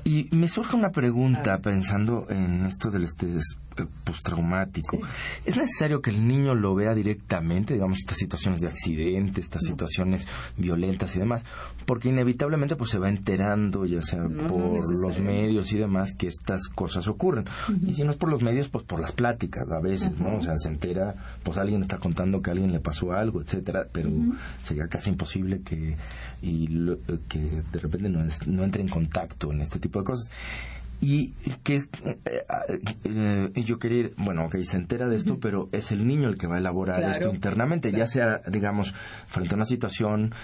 [0.05, 4.99] Y me surge una pregunta pensando en esto del estrés eh, postraumático.
[5.45, 10.27] ¿Es necesario que el niño lo vea directamente, digamos, estas situaciones de accidente, estas situaciones
[10.57, 11.45] violentas y demás?
[11.87, 16.69] Porque inevitablemente pues se va enterando, ya sea por los medios y demás, que estas
[16.69, 17.45] cosas ocurren.
[17.87, 20.37] Y si no es por los medios, pues por las pláticas a veces, ¿no?
[20.37, 23.87] O sea, se entera, pues alguien está contando que a alguien le pasó algo, etcétera,
[23.91, 24.11] pero
[24.63, 25.97] sería casi imposible que
[26.43, 26.67] y
[27.29, 30.31] que de repente no, no entre en contacto en este tipo de cosas
[31.01, 31.33] y
[31.63, 32.45] que eh,
[33.05, 36.37] eh, yo quería ir, bueno, ok, se entera de esto, pero es el niño el
[36.37, 38.93] que va a elaborar esto internamente, ya sea, digamos,
[39.27, 40.35] frente a una situación,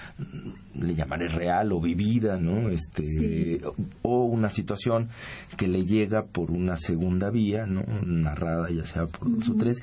[0.74, 2.70] le llamaré real o vivida, ¿no?
[2.70, 3.60] Este,
[4.02, 5.10] o una situación
[5.58, 7.84] que le llega por una segunda vía, ¿no?
[8.04, 9.82] Narrada, ya sea por dos o tres.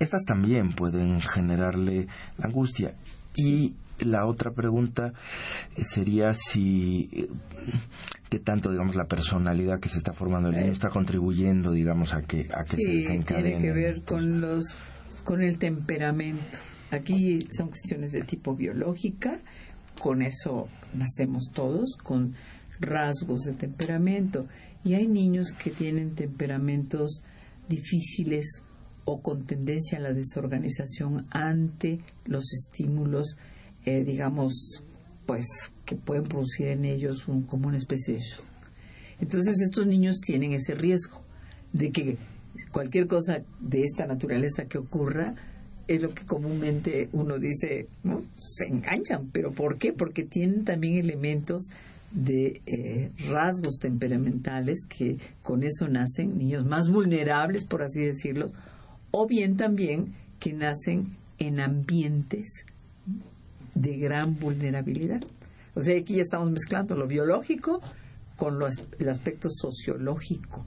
[0.00, 2.08] Estas también pueden generarle
[2.42, 2.94] angustia.
[3.36, 5.12] Y la otra pregunta
[5.76, 7.28] sería si
[8.30, 12.22] qué tanto, digamos, la personalidad que se está formando el niño está contribuyendo, digamos, a
[12.22, 13.48] que, a que se desencadene.
[13.48, 14.76] tiene que ver con los,
[15.24, 16.58] con el temperamento.
[16.92, 19.38] Aquí son cuestiones de tipo biológica,
[20.00, 22.34] con eso nacemos todos, con
[22.78, 24.46] rasgos de temperamento.
[24.84, 27.22] Y hay niños que tienen temperamentos
[27.68, 28.62] difíciles
[29.04, 33.36] o con tendencia a la desorganización ante los estímulos,
[33.84, 34.82] eh, digamos,
[35.26, 35.46] pues
[35.84, 38.44] que pueden producir en ellos un, como una especie de shock.
[39.20, 41.20] Entonces estos niños tienen ese riesgo
[41.72, 42.16] de que
[42.72, 45.34] cualquier cosa de esta naturaleza que ocurra
[45.86, 48.22] es lo que comúnmente uno dice, ¿no?
[48.34, 49.92] se enganchan, pero ¿por qué?
[49.92, 51.68] Porque tienen también elementos
[52.12, 58.50] de eh, rasgos temperamentales que con eso nacen niños más vulnerables, por así decirlo,
[59.10, 61.06] o bien también que nacen
[61.38, 62.64] en ambientes
[63.80, 65.22] de gran vulnerabilidad.
[65.74, 67.80] O sea, aquí ya estamos mezclando lo biológico
[68.36, 68.58] con
[68.98, 70.64] el aspecto sociológico.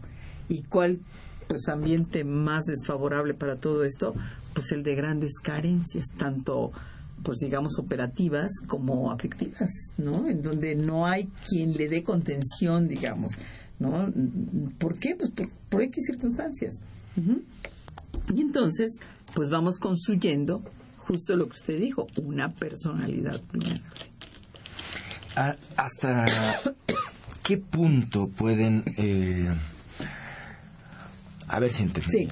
[0.50, 1.00] ¿Y cuál
[1.48, 4.16] pues ambiente más desfavorable para todo esto,
[4.54, 6.72] pues el de grandes carencias, tanto
[7.24, 10.28] pues digamos operativas como afectivas, ¿no?
[10.28, 13.34] En donde no hay quien le dé contención, digamos,
[13.80, 14.12] ¿no?
[14.78, 15.16] ¿Por qué?
[15.16, 16.82] Pues por, por X circunstancias.
[18.34, 18.98] Y entonces,
[19.34, 20.62] pues vamos construyendo
[21.04, 23.42] justo lo que usted dijo, una personalidad.
[25.36, 26.26] Ah, ¿Hasta
[27.44, 28.84] qué punto pueden...
[28.98, 29.54] Eh,
[31.48, 32.28] a ver si entendí.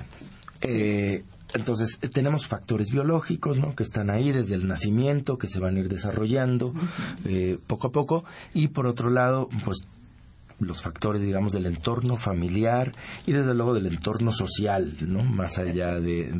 [0.62, 3.76] Eh, entonces, tenemos factores biológicos, ¿no?
[3.76, 6.74] Que están ahí desde el nacimiento, que se van a ir desarrollando
[7.26, 8.24] eh, poco a poco.
[8.54, 9.88] Y por otro lado, pues
[10.62, 12.94] los factores, digamos, del entorno familiar
[13.26, 15.24] y desde luego del entorno social, ¿no?
[15.24, 16.32] Más allá de,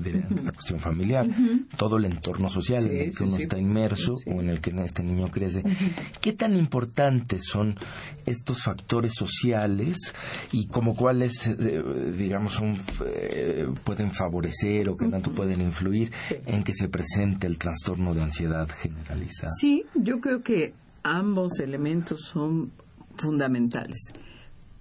[0.44, 1.28] la cuestión familiar,
[1.78, 5.04] todo el entorno social en el que uno está inmerso o en el que este
[5.04, 5.64] niño crece.
[6.22, 7.76] ¿Qué tan importantes son
[8.26, 10.14] estos factores sociales
[10.52, 11.84] y como cuáles, eh,
[12.18, 12.60] digamos,
[13.06, 16.12] eh, pueden favorecer o que tanto pueden influir
[16.46, 19.52] en que se presente el trastorno de ansiedad generalizada?
[19.60, 22.72] Sí, yo creo que ambos elementos son
[23.18, 24.00] fundamentales.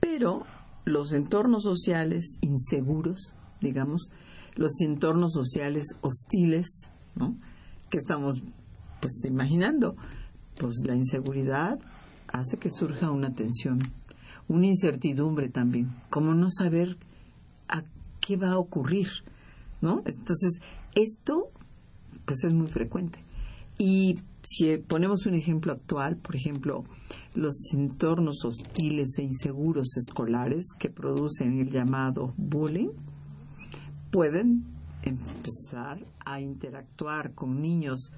[0.01, 0.45] Pero
[0.85, 4.11] los entornos sociales inseguros, digamos,
[4.57, 7.37] los entornos sociales hostiles, ¿no?
[7.91, 8.43] Que estamos,
[9.01, 9.97] pues, imaginando,
[10.59, 11.79] pues la inseguridad
[12.29, 13.79] hace que surja una tensión,
[14.49, 16.97] una incertidumbre también, como no saber
[17.69, 17.83] a
[18.21, 19.09] qué va a ocurrir,
[19.81, 20.03] ¿no?
[20.05, 20.61] Entonces,
[20.95, 21.49] esto,
[22.25, 23.25] pues, es muy frecuente.
[23.79, 26.85] Y si ponemos un ejemplo actual, por ejemplo,
[27.35, 32.91] los entornos hostiles e inseguros escolares que producen el llamado bullying,
[34.11, 34.65] pueden
[35.03, 38.11] empezar a interactuar con niños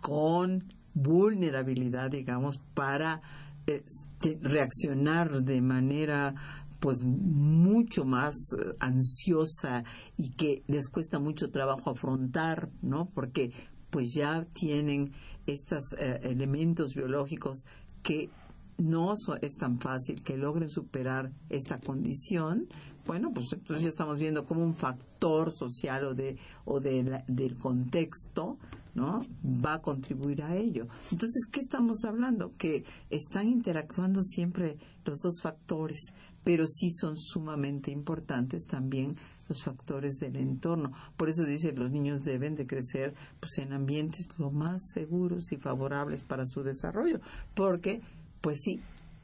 [0.00, 3.20] con vulnerabilidad, digamos, para
[3.66, 6.34] este, reaccionar de manera
[6.80, 9.84] pues mucho más eh, ansiosa
[10.16, 13.10] y que les cuesta mucho trabajo afrontar, ¿no?
[13.14, 13.52] Porque
[13.90, 15.12] pues ya tienen
[15.46, 17.64] estos eh, elementos biológicos
[18.02, 18.30] que
[18.78, 22.66] no es tan fácil que logren superar esta condición,
[23.06, 27.56] bueno, pues entonces ya estamos viendo como un factor social o de o de del
[27.56, 28.58] contexto,
[28.94, 29.20] ¿no?
[29.44, 30.86] Va a contribuir a ello.
[31.10, 32.52] Entonces, ¿qué estamos hablando?
[32.56, 36.12] Que están interactuando siempre los dos factores,
[36.44, 39.16] pero sí son sumamente importantes también
[39.50, 40.92] los factores del entorno.
[41.16, 45.56] Por eso dice, los niños deben de crecer pues, en ambientes lo más seguros y
[45.56, 47.20] favorables para su desarrollo,
[47.54, 48.00] porque,
[48.40, 48.80] pues sí,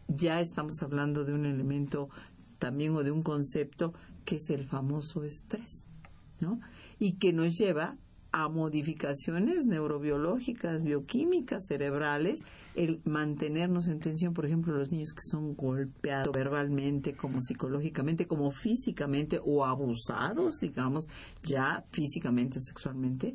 [0.09, 2.09] ya estamos hablando de un elemento
[2.59, 5.87] también o de un concepto que es el famoso estrés,
[6.41, 6.59] ¿no?
[6.99, 7.97] Y que nos lleva
[8.37, 12.45] a modificaciones neurobiológicas, bioquímicas, cerebrales,
[12.75, 18.51] el mantenernos en tensión, por ejemplo, los niños que son golpeados verbalmente, como psicológicamente, como
[18.51, 21.09] físicamente o abusados, digamos,
[21.43, 23.35] ya físicamente o sexualmente,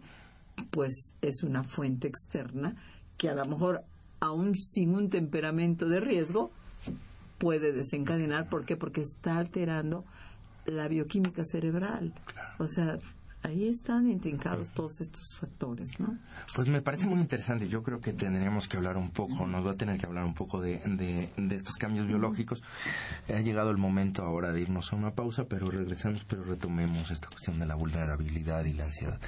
[0.70, 2.76] pues es una fuente externa
[3.18, 3.82] que a lo mejor,
[4.20, 6.52] aún sin un temperamento de riesgo,
[7.40, 8.50] puede desencadenar.
[8.50, 8.78] ¿Por qué?
[8.78, 10.06] Porque está alterando
[10.68, 12.14] la bioquímica cerebral.
[12.60, 13.00] O sea,
[13.43, 16.17] ahí están intrincados todos estos factores, ¿no?
[16.56, 17.67] Pues me parece muy interesante.
[17.67, 20.34] Yo creo que tendríamos que hablar un poco, nos va a tener que hablar un
[20.34, 22.63] poco de, de, estos cambios biológicos.
[23.27, 27.27] Ha llegado el momento ahora de irnos a una pausa, pero regresamos, pero retomemos esta
[27.27, 29.19] cuestión de la vulnerabilidad y la ansiedad.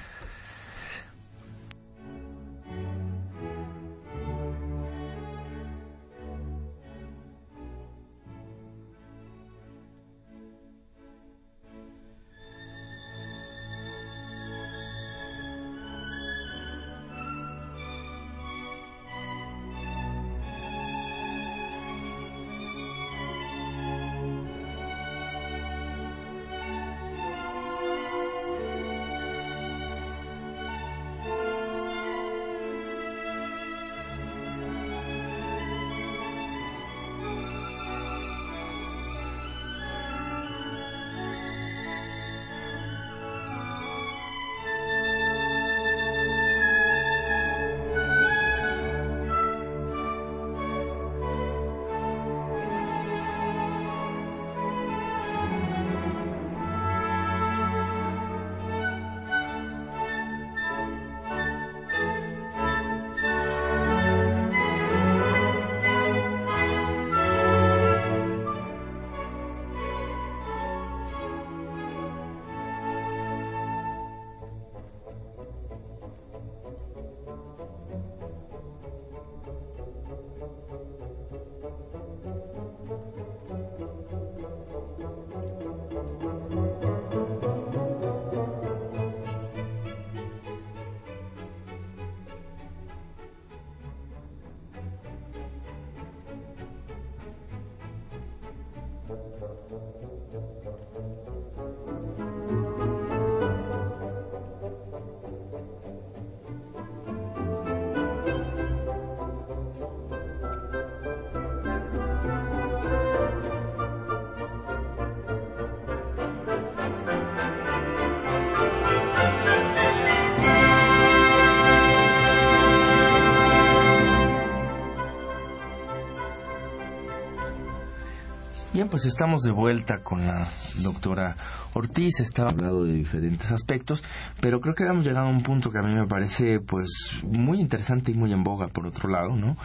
[128.84, 130.46] Bien, pues estamos de vuelta con la
[130.82, 131.36] doctora
[131.72, 132.20] Ortiz.
[132.20, 134.04] Estaba hablando de diferentes aspectos,
[134.42, 136.90] pero creo que hemos llegado a un punto que a mí me parece pues
[137.22, 139.56] muy interesante y muy en boga, por otro lado, ¿no?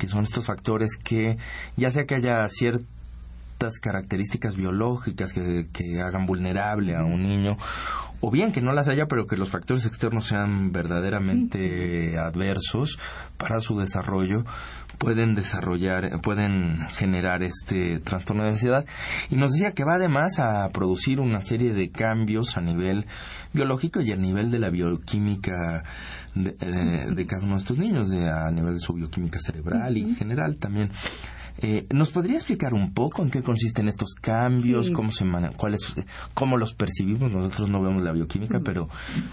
[0.00, 1.38] Que son estos factores que,
[1.76, 7.56] ya sea que haya ciertas características biológicas que, que hagan vulnerable a un niño
[8.20, 12.98] o bien que no las haya, pero que los factores externos sean verdaderamente adversos
[13.36, 14.44] para su desarrollo,
[14.98, 18.86] pueden desarrollar, pueden generar este trastorno de ansiedad.
[19.30, 23.06] Y nos decía que va además a producir una serie de cambios a nivel
[23.52, 25.84] biológico y a nivel de la bioquímica
[26.34, 30.56] de, eh, cada uno de estos niños, a nivel de su bioquímica cerebral y general
[30.56, 30.90] también.
[31.58, 35.24] Eh, ¿Nos podría explicar un poco en qué consisten estos cambios, cómo se
[35.56, 35.80] cuáles,
[36.34, 37.32] cómo los percibimos?
[37.32, 38.88] Nosotros no vemos la bioquímica, pero,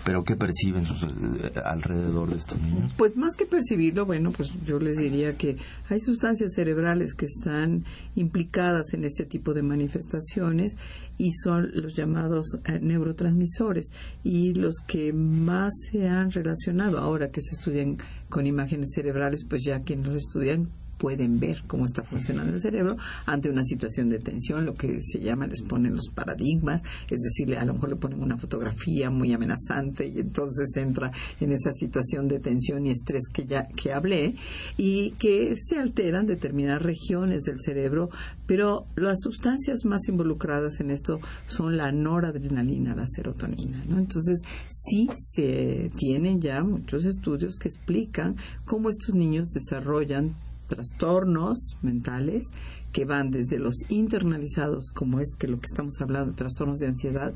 [0.05, 2.91] pero qué perciben eh, alrededor de estos niños.
[2.97, 5.57] Pues más que percibirlo, bueno, pues yo les diría que
[5.89, 7.83] hay sustancias cerebrales que están
[8.15, 10.77] implicadas en este tipo de manifestaciones
[11.17, 13.91] y son los llamados eh, neurotransmisores
[14.23, 17.97] y los que más se han relacionado ahora que se estudian
[18.29, 20.69] con imágenes cerebrales, pues ya quienes los estudian
[21.03, 22.95] pueden ver cómo está funcionando el cerebro
[23.25, 27.57] ante una situación de tensión, lo que se llama, les ponen los paradigmas, es decir,
[27.57, 32.29] a lo mejor le ponen una fotografía muy amenazante y entonces entra en esa situación
[32.29, 34.35] de tensión y estrés que ya que hablé
[34.77, 38.09] y que se alteran determinadas regiones del cerebro,
[38.47, 43.99] pero las sustancias más involucradas en esto son la noradrenalina, la serotonina, ¿no?
[43.99, 50.33] Entonces, sí se tienen ya muchos estudios que explican cómo estos niños desarrollan
[50.73, 52.51] trastornos mentales
[52.91, 57.33] que van desde los internalizados, como es que lo que estamos hablando, trastornos de ansiedad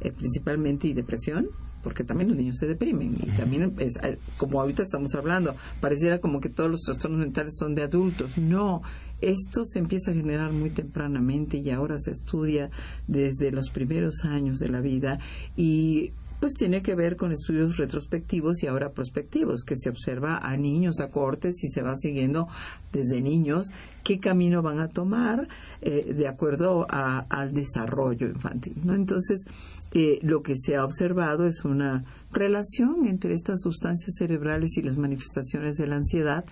[0.00, 1.48] eh, principalmente y depresión,
[1.82, 6.18] porque también los niños se deprimen y también es, eh, como ahorita estamos hablando, pareciera
[6.18, 8.36] como que todos los trastornos mentales son de adultos.
[8.38, 8.82] No,
[9.20, 12.70] esto se empieza a generar muy tempranamente y ahora se estudia
[13.06, 15.18] desde los primeros años de la vida
[15.56, 20.56] y pues tiene que ver con estudios retrospectivos y ahora prospectivos, que se observa a
[20.56, 22.48] niños a cortes y se va siguiendo
[22.92, 23.66] desde niños
[24.02, 25.46] qué camino van a tomar
[25.82, 28.74] eh, de acuerdo al desarrollo infantil.
[28.82, 28.94] ¿no?
[28.94, 29.44] Entonces,
[29.92, 34.96] eh, lo que se ha observado es una relación entre estas sustancias cerebrales y las
[34.96, 36.44] manifestaciones de la ansiedad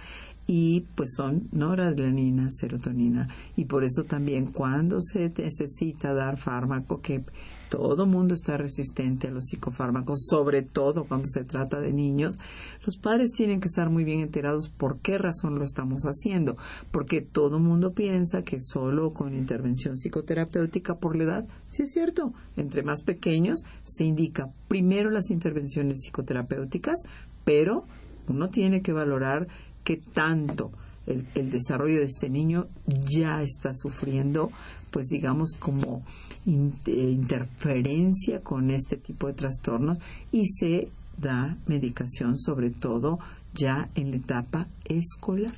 [0.46, 7.22] y pues son noradrenalina, serotonina y por eso también cuando se necesita dar fármaco que
[7.68, 12.38] todo mundo está resistente a los psicofármacos, sobre todo cuando se trata de niños,
[12.84, 16.56] los padres tienen que estar muy bien enterados por qué razón lo estamos haciendo,
[16.90, 22.32] porque todo mundo piensa que solo con intervención psicoterapéutica por la edad, sí es cierto,
[22.56, 27.02] entre más pequeños se indica primero las intervenciones psicoterapéuticas,
[27.44, 27.84] pero
[28.28, 29.48] uno tiene que valorar
[29.84, 30.70] qué tanto
[31.08, 34.50] el, desarrollo de este niño ya está sufriendo,
[34.90, 36.02] pues digamos, como
[36.46, 39.98] interferencia con este tipo de trastornos
[40.32, 43.18] y se da medicación sobre todo
[43.54, 45.52] ya en la etapa escolar.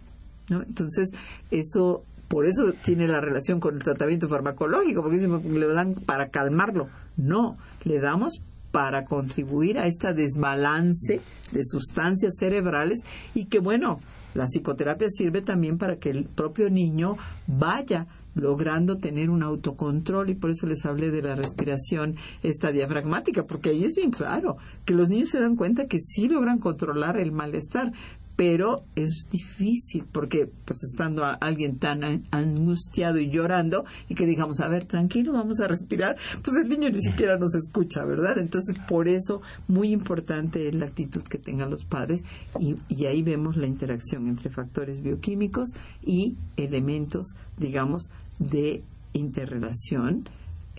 [0.49, 0.63] ¿no?
[0.63, 1.11] Entonces,
[1.51, 6.89] eso por eso tiene la relación con el tratamiento farmacológico, porque le dan para calmarlo.
[7.17, 11.21] No, le damos para contribuir a este desbalance
[11.51, 13.01] de sustancias cerebrales
[13.35, 13.99] y que, bueno,
[14.35, 17.17] la psicoterapia sirve también para que el propio niño
[17.49, 23.45] vaya logrando tener un autocontrol y por eso les hablé de la respiración esta diafragmática,
[23.45, 27.19] porque ahí es bien claro que los niños se dan cuenta que sí logran controlar
[27.19, 27.93] el malestar,
[28.41, 34.61] pero es difícil porque pues estando a alguien tan angustiado y llorando y que digamos,
[34.61, 38.39] a ver, tranquilo, vamos a respirar, pues el niño ni siquiera nos escucha, ¿verdad?
[38.39, 42.25] Entonces, por eso, muy importante es la actitud que tengan los padres
[42.59, 45.69] y, y ahí vemos la interacción entre factores bioquímicos
[46.03, 48.83] y elementos, digamos, de
[49.13, 50.25] interrelación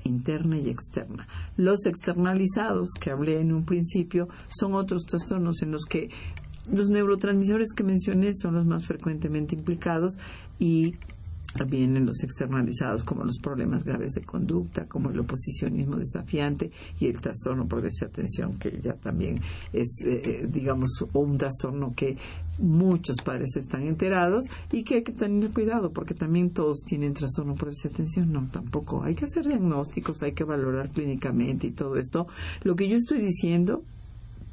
[0.03, 1.27] interna y externa.
[1.57, 6.09] Los externalizados que hablé en un principio son otros trastornos en los que
[6.69, 10.17] los neurotransmisores que mencioné son los más frecuentemente implicados
[10.59, 10.95] y
[11.67, 17.19] vienen los externalizados como los problemas graves de conducta, como el oposicionismo desafiante y el
[17.19, 19.39] trastorno por desatención, que ya también
[19.73, 22.17] es, eh, eh, digamos, un trastorno que
[22.57, 27.55] muchos padres están enterados y que hay que tener cuidado porque también todos tienen trastorno
[27.55, 28.31] por desatención.
[28.31, 29.03] No, tampoco.
[29.03, 32.27] Hay que hacer diagnósticos, hay que valorar clínicamente y todo esto.
[32.63, 33.83] Lo que yo estoy diciendo,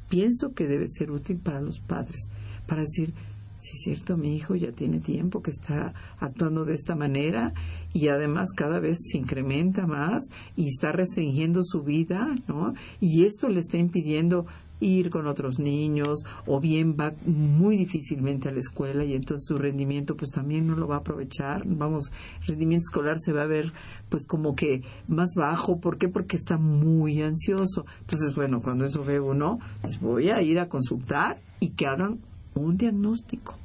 [0.09, 2.29] pienso que debe ser útil para los padres,
[2.67, 3.13] para decir,
[3.59, 7.53] si es cierto, mi hijo ya tiene tiempo que está actuando de esta manera
[7.93, 12.73] y además cada vez se incrementa más y está restringiendo su vida, ¿no?
[13.01, 14.45] Y esto le está impidiendo
[14.79, 19.57] ir con otros niños o bien va muy difícilmente a la escuela y entonces su
[19.57, 22.11] rendimiento pues también no lo va a aprovechar vamos
[22.47, 23.73] rendimiento escolar se va a ver
[24.09, 26.07] pues como que más bajo ¿por qué?
[26.07, 30.69] porque está muy ansioso entonces bueno cuando eso ve uno pues voy a ir a
[30.69, 32.19] consultar y que hagan
[32.55, 33.55] un diagnóstico,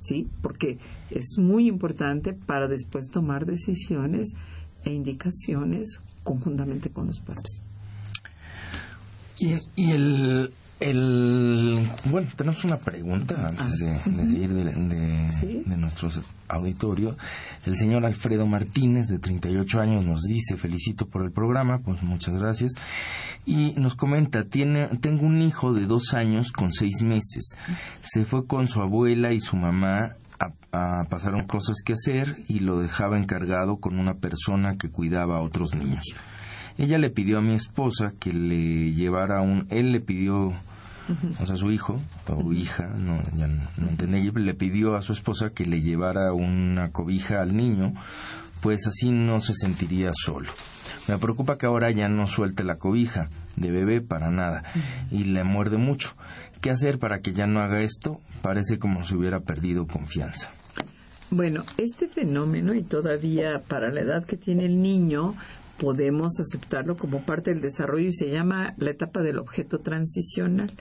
[0.00, 0.28] ¿sí?
[0.42, 0.78] Porque
[1.10, 4.32] es muy importante para después tomar decisiones
[4.84, 7.60] e indicaciones conjuntamente con los padres.
[9.38, 10.52] Y, y el,
[10.82, 14.64] el, bueno, tenemos una pregunta antes de, de seguir de,
[15.64, 16.10] de, nuestro
[16.48, 17.16] auditorio.
[17.64, 22.36] El señor Alfredo Martínez, de 38 años, nos dice, felicito por el programa, pues muchas
[22.36, 22.72] gracias.
[23.46, 27.56] Y nos comenta, tiene, tengo un hijo de dos años con seis meses.
[28.00, 32.60] Se fue con su abuela y su mamá a, a pasaron cosas que hacer y
[32.60, 36.04] lo dejaba encargado con una persona que cuidaba a otros niños.
[36.78, 40.52] Ella le pidió a mi esposa que le llevara un, él le pidió
[41.40, 45.50] o sea, su hijo o hija, no, ya no, entendí, le pidió a su esposa
[45.50, 47.94] que le llevara una cobija al niño,
[48.60, 50.50] pues así no se sentiría solo.
[51.08, 54.62] Me preocupa que ahora ya no suelte la cobija de bebé para nada
[55.10, 56.14] y le muerde mucho.
[56.60, 58.20] ¿Qué hacer para que ya no haga esto?
[58.40, 60.50] Parece como si hubiera perdido confianza.
[61.30, 65.34] Bueno, este fenómeno y todavía para la edad que tiene el niño,
[65.78, 70.72] podemos aceptarlo como parte del desarrollo y se llama la etapa del objeto transicional.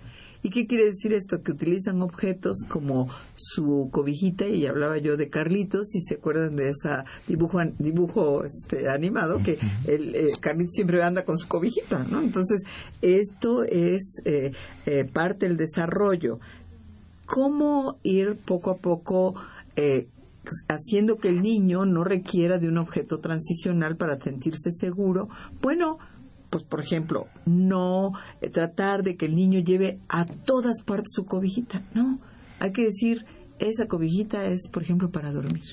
[0.44, 1.44] ¿Y qué quiere decir esto?
[1.44, 6.70] Que utilizan objetos como su cobijita, y hablaba yo de Carlitos, si se acuerdan de
[6.70, 6.90] ese
[7.28, 12.22] dibujo, dibujo este, animado, que el eh, Carlitos siempre anda con su cobijita, ¿no?
[12.22, 12.64] Entonces,
[13.02, 14.52] esto es eh,
[14.86, 16.40] eh, parte del desarrollo.
[17.26, 19.36] ¿Cómo ir poco a poco
[20.68, 25.30] haciendo que el niño no requiera de un objeto transicional para sentirse seguro?
[25.62, 25.98] Bueno,
[26.52, 31.26] pues por ejemplo, no eh, tratar de que el niño lleve a todas partes su
[31.26, 32.20] cobijita, no,
[32.60, 33.26] hay que decir,
[33.58, 35.64] esa cobijita es, por ejemplo, para dormir.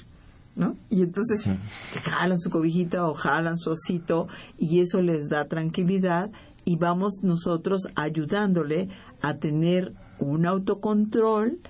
[0.56, 0.74] ¿No?
[0.90, 4.26] Y entonces se jalan su cobijita o jalan su osito
[4.58, 6.32] y eso les da tranquilidad
[6.64, 8.88] y vamos nosotros ayudándole
[9.22, 11.60] a tener un autocontrol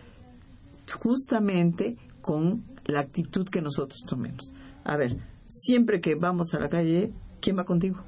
[0.91, 4.55] justamente con la actitud que nosotros tomemos.
[4.85, 7.99] A ver, siempre que vamos a la calle, ¿quién va contigo?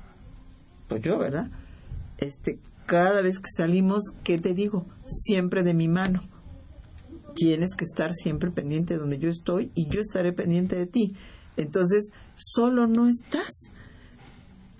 [0.90, 1.46] Pues yo, ¿verdad?
[2.18, 4.84] Este, cada vez que salimos, ¿qué te digo?
[5.06, 6.20] Siempre de mi mano.
[7.36, 11.14] Tienes que estar siempre pendiente de donde yo estoy y yo estaré pendiente de ti.
[11.56, 13.70] Entonces, solo no estás.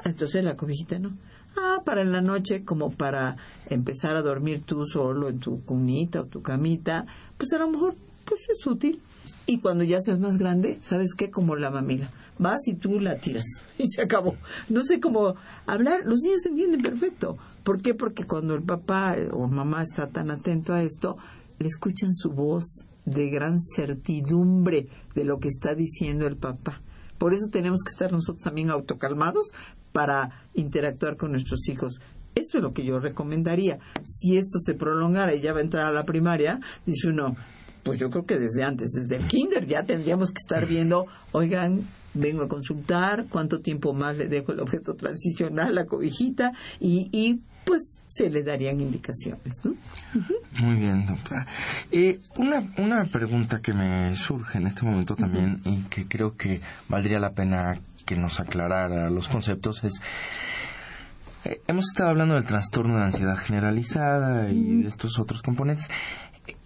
[0.05, 1.17] Entonces la cobijita no.
[1.57, 3.37] Ah, para en la noche, como para
[3.69, 7.07] empezar a dormir tú solo en tu cunita o tu camita,
[7.39, 7.95] pues a lo mejor
[8.25, 9.01] pues es útil.
[9.47, 11.31] Y cuando ya seas más grande, ¿sabes qué?
[11.31, 12.11] Como la mamila
[12.41, 13.45] vas y tú la tiras
[13.79, 14.35] y se acabó.
[14.69, 15.35] No sé cómo
[15.67, 17.37] hablar, los niños entienden perfecto.
[17.63, 17.95] ¿Por qué?
[17.95, 21.17] Porque cuando el papá o mamá está tan atento a esto,
[21.59, 26.81] le escuchan su voz de gran certidumbre de lo que está diciendo el papá.
[27.19, 29.51] Por eso tenemos que estar nosotros también autocalmados
[29.93, 32.01] para interactuar con nuestros hijos.
[32.35, 33.79] Eso es lo que yo recomendaría.
[34.05, 37.37] Si esto se prolongara y ya va a entrar a la primaria, dice uno,
[37.83, 41.83] pues yo creo que desde antes, desde el kinder ya tendríamos que estar viendo, oigan,
[42.15, 47.41] vengo a consultar, cuánto tiempo más le dejo el objeto transicional, la cobijita, y, y
[47.65, 49.75] pues se le darían indicaciones, ¿no?
[50.61, 51.47] Muy bien, doctora.
[51.93, 56.61] Eh, una, una pregunta que me surge en este momento también y que creo que
[56.89, 60.01] valdría la pena que nos aclarara los conceptos es
[61.45, 65.89] eh, hemos estado hablando del trastorno de ansiedad generalizada y de estos otros componentes.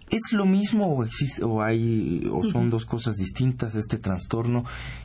[0.09, 4.63] ¿Es lo mismo o existe o hay o son dos cosas distintas este trastorno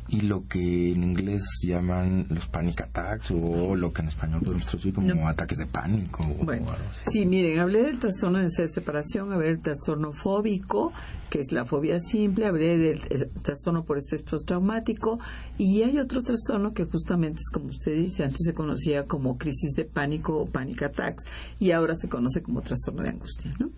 [0.09, 4.67] y lo que en inglés llaman los panic attacks o lo que en español podemos
[4.67, 6.25] traducir como ataques de pánico?
[6.43, 6.67] Bueno,
[7.03, 10.93] sí, miren, hablé del trastorno de separación, hablé del trastorno fóbico,
[11.31, 15.19] que es la fobia simple, hablé del trastorno por estrés postraumático
[15.57, 19.73] y hay otro trastorno que justamente es como usted dice, antes se conocía como crisis
[19.75, 21.25] de pánico o panic attacks
[21.59, 23.71] y ahora se conoce como trastorno de angustia, ¿no?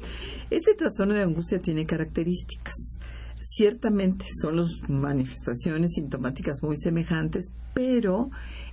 [0.50, 2.98] Este trastorno de angustia tiene características
[3.42, 8.30] ciertamente son las manifestaciones sintomáticas muy semejantes, pero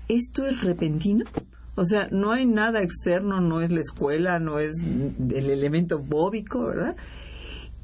[0.08, 1.26] esto es repentino.
[1.76, 6.66] O sea, no hay nada externo, no es la escuela, no es el elemento bóbico,
[6.66, 6.96] ¿verdad?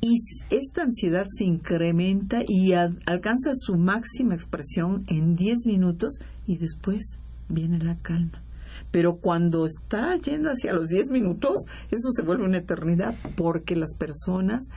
[0.07, 0.19] Y
[0.51, 7.17] esta ansiedad se incrementa y alcanza su máxima expresión en 10 minutos y después
[7.49, 8.39] viene la calma.
[8.91, 13.95] Pero cuando está yendo hacia los 10 minutos, eso se vuelve una eternidad porque las
[13.95, 14.67] personas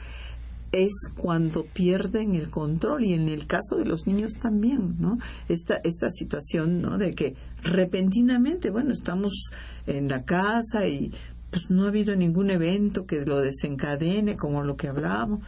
[0.73, 5.19] es cuando pierden el control y en el caso de los niños también, ¿no?
[5.51, 6.97] Esta, esta situación, ¿no?
[6.97, 9.51] De que repentinamente, bueno, estamos
[9.87, 11.13] en la casa y
[11.51, 15.41] pues no ha habido ningún evento que lo desencadene como lo que hablábamos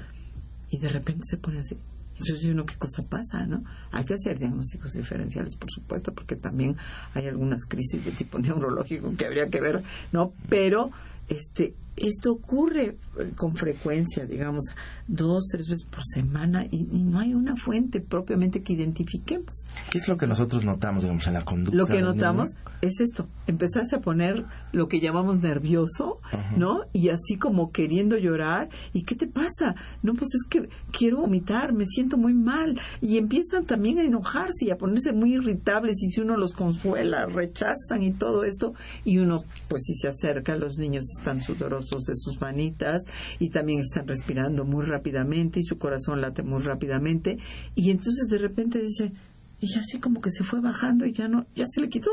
[0.70, 1.76] y de repente se pone así.
[2.18, 3.64] Entonces uno qué cosa pasa, ¿no?
[3.92, 6.76] Hay que hacer diagnósticos diferenciales, por supuesto, porque también
[7.14, 9.82] hay algunas crisis de tipo neurológico que habría que ver,
[10.12, 10.32] ¿no?
[10.48, 10.90] Pero
[11.28, 14.64] este esto ocurre eh, con frecuencia, digamos,
[15.06, 19.64] dos, tres veces por semana y, no hay una fuente propiamente que identifiquemos.
[19.90, 21.76] ¿Qué es lo que nosotros notamos, digamos, en la conducta?
[21.76, 26.20] Lo que notamos es esto, empezarse a poner lo que llamamos nervioso,
[26.56, 26.82] ¿no?
[26.92, 28.68] Y así como queriendo llorar.
[28.92, 29.74] ¿Y qué te pasa?
[30.02, 32.80] No, pues es que quiero vomitar, me siento muy mal.
[33.00, 37.26] Y empiezan también a enojarse y a ponerse muy irritables y si uno los consuela,
[37.26, 38.74] rechazan y todo esto.
[39.04, 43.02] Y uno, pues si se acerca, los niños están sudorosos de sus manitas
[43.38, 47.38] y también están respirando muy rápidamente y su corazón late muy rápidamente
[47.74, 49.12] y entonces de repente dice,
[49.60, 52.10] y así como que se fue bajando y ya no, ya se le quitó.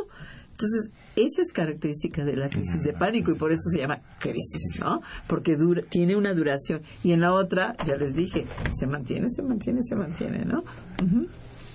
[0.52, 4.80] Entonces, esa es característica de la crisis de pánico y por eso se llama crisis,
[4.80, 5.02] ¿no?
[5.28, 6.82] Porque dura, tiene una duración.
[7.04, 8.46] Y en la otra, ya les dije,
[8.78, 10.64] se mantiene, se mantiene, se mantiene, ¿no?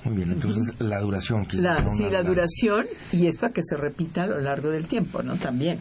[0.04, 1.46] Muy bien, entonces la duración.
[1.52, 5.36] La, sí, la duración y esta que se repita a lo largo del tiempo, ¿no?
[5.36, 5.78] También.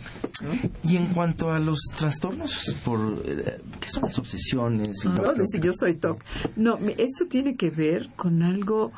[0.84, 5.06] Y en cuanto a los trastornos, por eh, ¿qué son las obsesiones?
[5.06, 6.24] No, si yo soy TOC.
[6.56, 8.92] No, esto tiene que ver con algo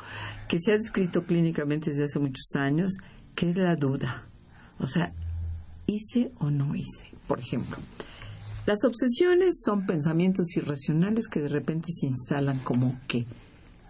[0.46, 2.96] que se ha descrito clínicamente desde hace muchos años,
[3.34, 4.24] que es la duda.
[4.78, 5.10] O sea,
[5.86, 7.06] ¿hice o no hice?
[7.26, 7.78] Por ejemplo,
[8.66, 13.24] las obsesiones son pensamientos irracionales que de repente se instalan como que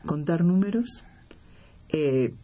[0.04, 1.02] contar números,
[1.96, 2.34] eh,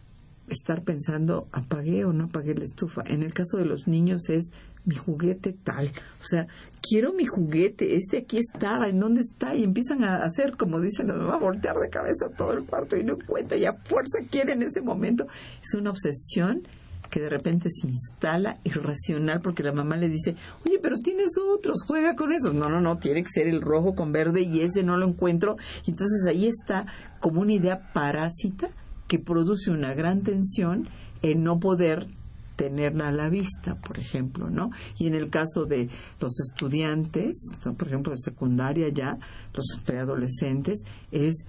[0.48, 3.02] estar pensando, apagué o no apagué la estufa.
[3.06, 4.52] En el caso de los niños es
[4.84, 5.90] mi juguete tal.
[6.20, 6.46] O sea,
[6.80, 9.56] quiero mi juguete, este aquí está, ¿en dónde está?
[9.56, 13.02] Y empiezan a hacer, como dicen, nos a voltear de cabeza todo el cuarto y
[13.02, 15.26] no cuenta, y a fuerza quiere en ese momento.
[15.60, 16.62] Es una obsesión
[17.10, 21.82] que de repente se instala irracional porque la mamá le dice, oye, pero tienes otros,
[21.84, 22.54] juega con esos.
[22.54, 25.56] No, no, no, tiene que ser el rojo con verde y ese no lo encuentro.
[25.88, 26.86] Entonces ahí está
[27.18, 28.70] como una idea parásita
[29.10, 30.88] que produce una gran tensión
[31.22, 32.06] en no poder
[32.54, 34.70] tenerla a la vista, por ejemplo, ¿no?
[34.98, 35.88] Y en el caso de
[36.20, 39.18] los estudiantes, por ejemplo, de secundaria ya,
[39.52, 41.44] los preadolescentes, es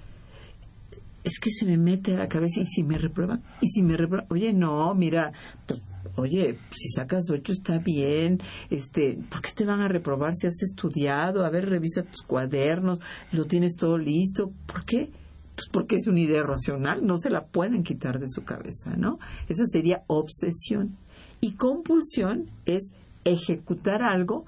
[1.23, 3.95] es que se me mete a la cabeza y si me reprueba, y si me
[3.95, 5.31] reprueba, oye, no, mira,
[5.67, 5.79] pues,
[6.15, 8.39] oye, si sacas ocho está bien,
[8.71, 11.45] este, ¿por qué te van a reprobar si has estudiado?
[11.45, 13.01] A ver, revisa tus cuadernos,
[13.33, 15.11] lo tienes todo listo, ¿por qué?
[15.55, 19.19] Pues porque es una idea racional, no se la pueden quitar de su cabeza, ¿no?
[19.49, 20.95] Esa sería obsesión.
[21.41, 22.91] Y compulsión es
[23.25, 24.45] ejecutar algo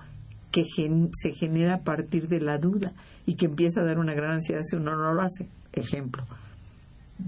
[0.52, 0.66] que
[1.14, 2.94] se genera a partir de la duda
[3.26, 5.48] y que empieza a dar una gran ansiedad si uno no lo hace.
[5.74, 6.24] Ejemplo,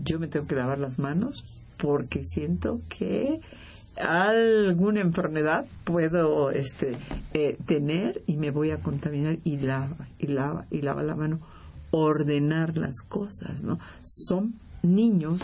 [0.03, 1.43] yo me tengo que lavar las manos
[1.77, 3.41] porque siento que
[3.97, 6.97] alguna enfermedad puedo este
[7.33, 11.39] eh, tener y me voy a contaminar y lava y lava y lava la mano
[12.03, 15.39] ordenar las cosas no son niños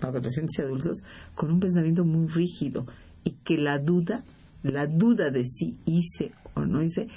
[0.00, 1.02] adolescentes y adultos
[1.34, 2.86] con un pensamiento muy rígido
[3.24, 4.22] y que la duda
[4.62, 7.08] la duda de si hice o no hice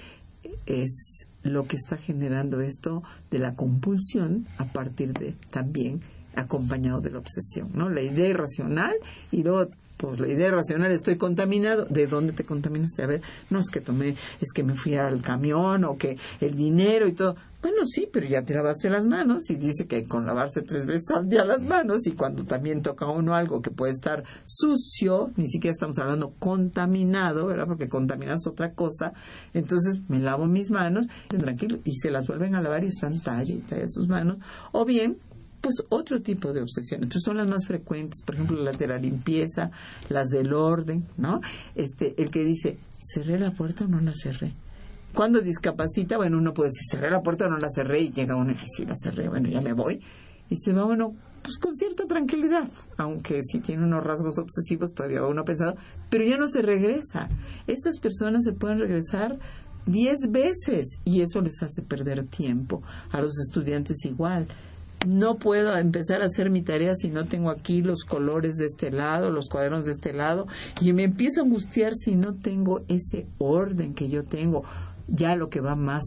[0.66, 6.02] es lo que está generando esto de la compulsión a partir de también
[6.36, 7.90] acompañado de la obsesión, ¿no?
[7.90, 8.94] La idea irracional
[9.32, 9.70] y luego
[10.02, 11.86] pues la idea irracional, estoy contaminado.
[11.86, 13.04] ¿De dónde te contaminaste?
[13.04, 13.22] A ver,
[13.52, 17.14] no es que tomé, es que me fui al camión o que el dinero y
[17.14, 17.36] todo.
[17.62, 21.12] Bueno, sí, pero ya te lavaste las manos y dice que con lavarse tres veces
[21.12, 25.48] al día las manos y cuando también toca uno algo que puede estar sucio, ni
[25.48, 27.68] siquiera estamos hablando contaminado, ¿verdad?
[27.68, 29.14] Porque contaminas otra cosa.
[29.54, 33.54] Entonces me lavo mis manos, tranquilo, y se las vuelven a lavar y están talla
[33.54, 34.38] y talla sus manos.
[34.72, 35.18] O bien
[35.62, 38.98] pues otro tipo de obsesiones, pues son las más frecuentes, por ejemplo, las de la
[38.98, 39.72] limpieza,
[40.10, 41.40] las del orden, ¿no?
[41.76, 44.52] Este, el que dice, ¿cerré la puerta o no la cerré?
[45.14, 48.36] Cuando discapacita, bueno, uno puede decir, cerré la puerta o no la cerré, y llega
[48.36, 50.02] uno y dice, sí, la cerré, bueno, ya me voy.
[50.50, 55.24] Y se va uno, pues con cierta tranquilidad, aunque si tiene unos rasgos obsesivos, todavía
[55.26, 55.76] uno pesado,
[56.10, 57.30] pero ya no se regresa.
[57.68, 59.38] Estas personas se pueden regresar
[59.86, 62.82] diez veces y eso les hace perder tiempo.
[63.12, 64.48] A los estudiantes igual
[65.06, 68.92] no puedo empezar a hacer mi tarea si no tengo aquí los colores de este
[68.92, 70.48] lado, los cuadernos de este lado,
[70.80, 74.64] y me empiezo a angustiar si no tengo ese orden que yo tengo.
[75.08, 76.04] Ya lo que va más,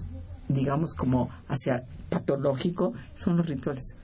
[0.49, 3.97] digamos, como hacia patológico, son los rituales.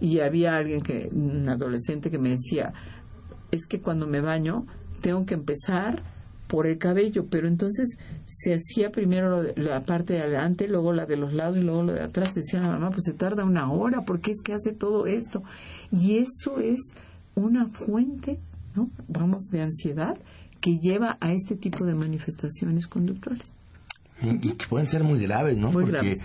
[0.00, 2.72] Y había alguien que, un adolescente que me decía,
[3.52, 4.66] es que cuando me baño
[5.00, 6.02] tengo que empezar
[6.52, 7.96] por el cabello, pero entonces
[8.26, 11.94] se hacía primero la parte de adelante, luego la de los lados y luego lo
[11.94, 12.34] de atrás.
[12.34, 15.42] Decía la mamá, pues se tarda una hora, porque es que hace todo esto?
[15.90, 16.92] Y eso es
[17.36, 18.38] una fuente,
[18.76, 18.90] ¿no?
[19.08, 20.18] Vamos, de ansiedad
[20.60, 23.50] que lleva a este tipo de manifestaciones conductuales.
[24.22, 25.70] Y, que pueden ser muy graves, ¿no?
[25.70, 26.18] Porque,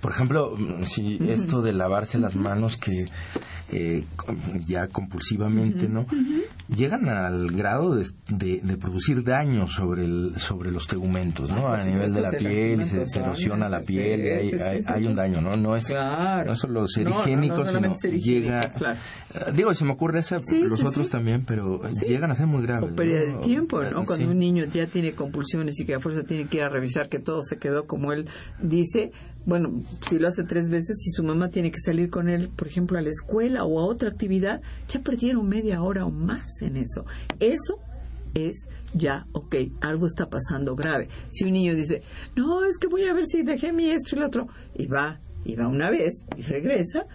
[0.00, 3.06] por ejemplo, si esto de lavarse las manos que
[3.72, 4.04] eh,
[4.66, 6.06] ya compulsivamente, ¿no?
[6.68, 11.68] Llegan al grado de, de, producir daño sobre el, sobre los tegumentos, ¿no?
[11.68, 14.20] a nivel de la piel, se, erosiona la piel,
[14.60, 15.56] hay, hay, un daño, ¿no?
[15.56, 18.70] No es, no solo ser higiénico, sino llega...
[19.34, 22.90] Eh, digo, se me ocurre esa, los otros también, pero llegan a ser muy graves.
[22.90, 24.04] O pérdida de tiempo, ¿no?
[24.04, 27.08] Cuando un niño ya tiene compulsiones y que a fuerza tiene que ir a revisar
[27.08, 28.28] que todo se quedó como él
[28.60, 29.12] dice,
[29.44, 32.68] bueno, si lo hace tres veces, si su mamá tiene que salir con él, por
[32.68, 36.76] ejemplo, a la escuela o a otra actividad, ya perdieron media hora o más en
[36.76, 37.04] eso.
[37.40, 37.78] Eso
[38.34, 41.08] es ya, ok, algo está pasando grave.
[41.30, 42.02] Si un niño dice,
[42.36, 45.20] no, es que voy a ver si dejé mi esto y lo otro, y va,
[45.44, 47.06] y va una vez y regresa,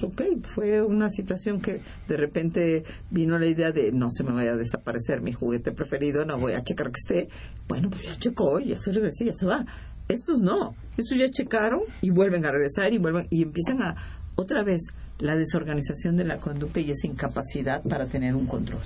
[0.00, 4.32] pues ok, fue una situación que de repente vino la idea de no se me
[4.32, 7.28] vaya a desaparecer mi juguete preferido, no voy a checar que esté.
[7.66, 9.64] Bueno, pues ya checó, ya se regresa, ya se va.
[10.08, 13.96] Estos no, estos ya checaron y vuelven a regresar y vuelven y empiezan a
[14.36, 14.82] otra vez
[15.18, 18.80] la desorganización de la conducta y esa incapacidad para tener un control.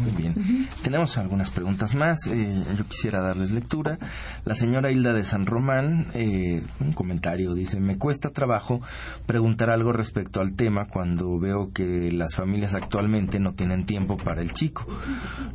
[0.00, 0.34] Muy bien.
[0.82, 2.26] Tenemos algunas preguntas más.
[2.26, 3.98] Eh, yo quisiera darles lectura.
[4.44, 8.80] La señora Hilda de San Román, eh, un comentario, dice, me cuesta trabajo
[9.26, 14.42] preguntar algo respecto al tema cuando veo que las familias actualmente no tienen tiempo para
[14.42, 14.86] el chico.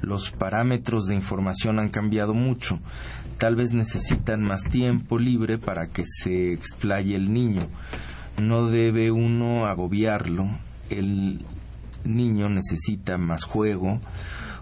[0.01, 2.79] Los parámetros de información han cambiado mucho.
[3.37, 7.67] Tal vez necesitan más tiempo libre para que se explaye el niño
[8.39, 10.49] no debe uno agobiarlo.
[10.89, 11.45] El
[12.03, 13.99] niño necesita más juego.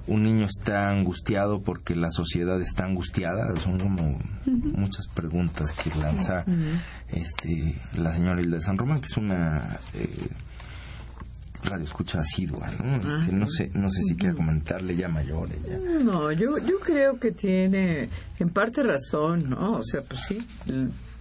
[0.07, 3.53] Un niño está angustiado porque la sociedad está angustiada.
[3.59, 6.45] Son como muchas preguntas que lanza
[7.09, 10.29] este, la señora Hilda San Román, que es una eh,
[11.63, 12.71] radio escucha asidua.
[12.81, 12.95] ¿no?
[12.95, 15.49] Este, no sé, no sé si quiere comentarle ya mayor.
[16.03, 18.07] No, yo, yo creo que tiene
[18.39, 19.73] en parte razón, ¿no?
[19.73, 20.39] O sea, pues sí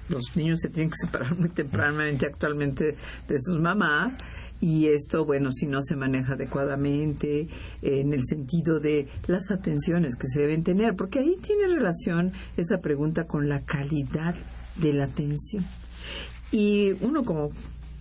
[0.08, 2.96] los niños se tienen que separar muy tempranamente actualmente
[3.28, 4.14] de sus mamás
[4.60, 7.48] y esto, bueno, si no se maneja adecuadamente
[7.82, 12.80] en el sentido de las atenciones que se deben tener, porque ahí tiene relación esa
[12.80, 14.34] pregunta con la calidad
[14.76, 15.64] de la atención.
[16.50, 17.50] Y uno como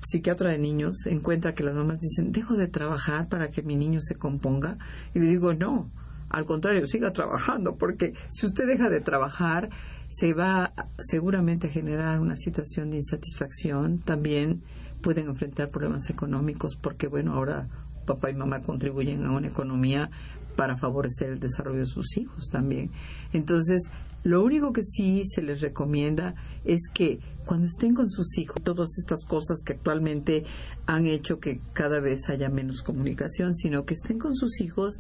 [0.02, 4.00] psiquiatra de niños encuentra que las mamás dicen, dejo de trabajar para que mi niño
[4.02, 4.78] se componga.
[5.14, 5.90] Y le digo, no,
[6.36, 9.70] al contrario, siga trabajando, porque si usted deja de trabajar,
[10.10, 14.00] se va seguramente a generar una situación de insatisfacción.
[14.00, 14.62] También
[15.02, 17.70] pueden enfrentar problemas económicos porque, bueno, ahora
[18.06, 20.10] papá y mamá contribuyen a una economía
[20.58, 22.92] para favorecer el desarrollo de sus hijos también.
[23.32, 23.90] Entonces,
[24.26, 28.98] lo único que sí se les recomienda es que cuando estén con sus hijos, todas
[28.98, 30.44] estas cosas que actualmente
[30.88, 35.00] han hecho que cada vez haya menos comunicación, sino que estén con sus hijos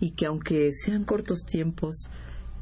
[0.00, 2.08] y que aunque sean cortos tiempos,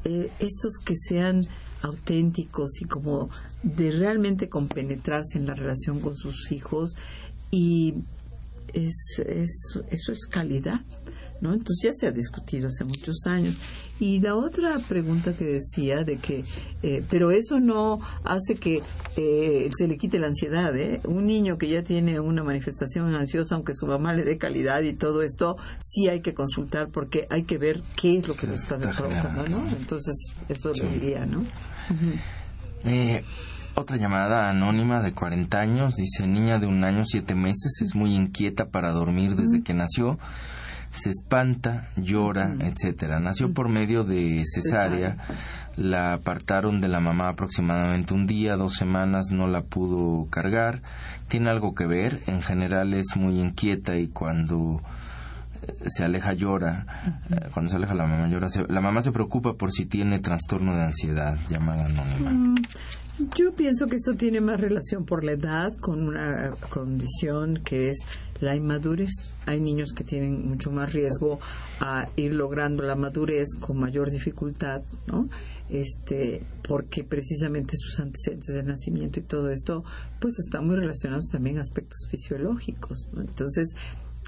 [0.03, 1.41] eh, estos que sean
[1.81, 3.29] auténticos y como
[3.63, 6.95] de realmente compenetrarse en la relación con sus hijos
[7.51, 7.95] y
[8.73, 10.81] es, eso es calidad.
[11.41, 11.53] ¿No?
[11.53, 13.57] Entonces ya se ha discutido hace muchos años.
[13.99, 16.43] Y la otra pregunta que decía de que,
[16.81, 18.81] eh, pero eso no hace que
[19.17, 20.75] eh, se le quite la ansiedad.
[20.75, 21.01] ¿eh?
[21.03, 24.93] Un niño que ya tiene una manifestación ansiosa, aunque su mamá le dé calidad y
[24.93, 28.55] todo esto, sí hay que consultar porque hay que ver qué es lo que le
[28.55, 29.67] está provocando, ¿no?
[29.77, 31.43] Entonces eso lo diría, ¿no?
[32.83, 33.23] Eh,
[33.75, 38.15] otra llamada anónima de 40 años dice, niña de un año, siete meses, es muy
[38.15, 40.17] inquieta para dormir desde que nació,
[40.95, 43.19] se espanta, llora, etcétera.
[43.19, 45.17] Nació por medio de cesárea,
[45.77, 50.81] la apartaron de la mamá aproximadamente un día, dos semanas, no la pudo cargar,
[51.27, 54.81] tiene algo que ver, en general es muy inquieta y cuando
[55.85, 56.85] se aleja llora,
[57.29, 60.75] eh, cuando se aleja la mamá llora, la mamá se preocupa por si tiene trastorno
[60.75, 62.31] de ansiedad, llamada anónima.
[62.31, 62.55] Mm,
[63.35, 68.05] yo pienso que esto tiene más relación por la edad con una condición que es
[68.39, 69.11] la inmadurez.
[69.45, 71.39] Hay niños que tienen mucho más riesgo
[71.79, 75.27] a ir logrando la madurez con mayor dificultad, ¿no?
[75.69, 79.83] Este, porque precisamente sus antecedentes de nacimiento y todo esto,
[80.19, 83.75] pues están muy relacionados también a aspectos fisiológicos, Entonces,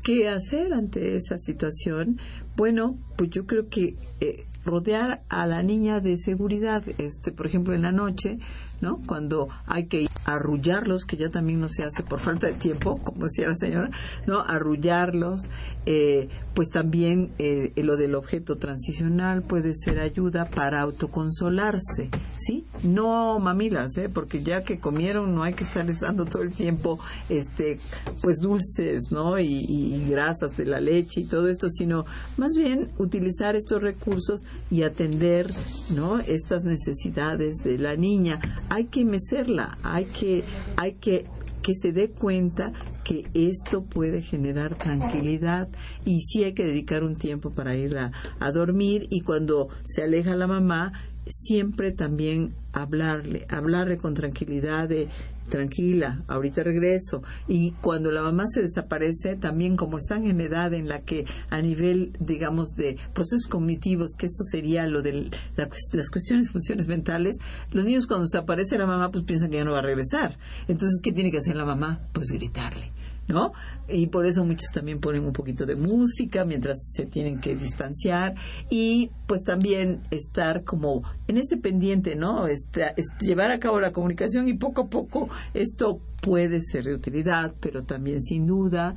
[0.04, 2.20] ¿qué hacer ante esa situación?
[2.56, 7.74] Bueno, pues yo creo que eh, rodear a la niña de seguridad, este, por ejemplo,
[7.74, 8.38] en la noche,
[8.82, 9.02] ¿no?
[9.08, 13.26] Cuando hay que arrullarlos, que ya también no se hace por falta de tiempo, como
[13.26, 13.90] decía la señora,
[14.26, 14.42] ¿no?
[14.42, 15.48] Arrullarlos,
[15.86, 22.66] eh, pues también eh, lo del objeto transicional puede ser ayuda para autoconsolarse, ¿sí?
[22.84, 24.10] No mamilas, ¿eh?
[24.14, 27.00] Porque ya que comieron no hay que estarles dando todo el tiempo,
[27.30, 27.80] este,
[28.22, 29.40] pues dulces, ¿no?
[29.40, 32.06] Y, y grasas de la leche y todo esto, sino
[32.38, 35.48] más bien utilizar estos recursos y atender,
[35.96, 36.20] ¿no?
[36.20, 38.40] Estas necesidades de la niña
[38.70, 40.44] hay que mecerla, hay que,
[40.76, 41.26] hay que
[41.68, 42.72] que se dé cuenta
[43.04, 45.68] que esto puede generar tranquilidad
[46.06, 50.04] y sí hay que dedicar un tiempo para ir a, a dormir y cuando se
[50.04, 50.94] aleja la mamá
[51.28, 55.10] siempre también hablarle, hablarle con tranquilidad de
[55.48, 57.24] tranquila, ahorita regreso.
[57.48, 61.62] Y cuando la mamá se desaparece, también como están en edad en la que a
[61.62, 67.38] nivel, digamos, de procesos cognitivos, que esto sería lo de las cuestiones, funciones mentales,
[67.72, 70.38] los niños cuando desaparece la mamá, pues piensan que ya no va a regresar.
[70.68, 72.02] Entonces, ¿qué tiene que hacer la mamá?
[72.14, 72.92] Pues gritarle.
[73.28, 73.54] ¿No?
[73.90, 78.36] Y por eso muchos también ponen un poquito de música mientras se tienen que distanciar
[78.70, 82.48] y pues también estar como en ese pendiente, ¿no?
[82.48, 87.54] Este, llevar a cabo la comunicación y poco a poco esto puede ser de utilidad,
[87.60, 88.96] pero también sin duda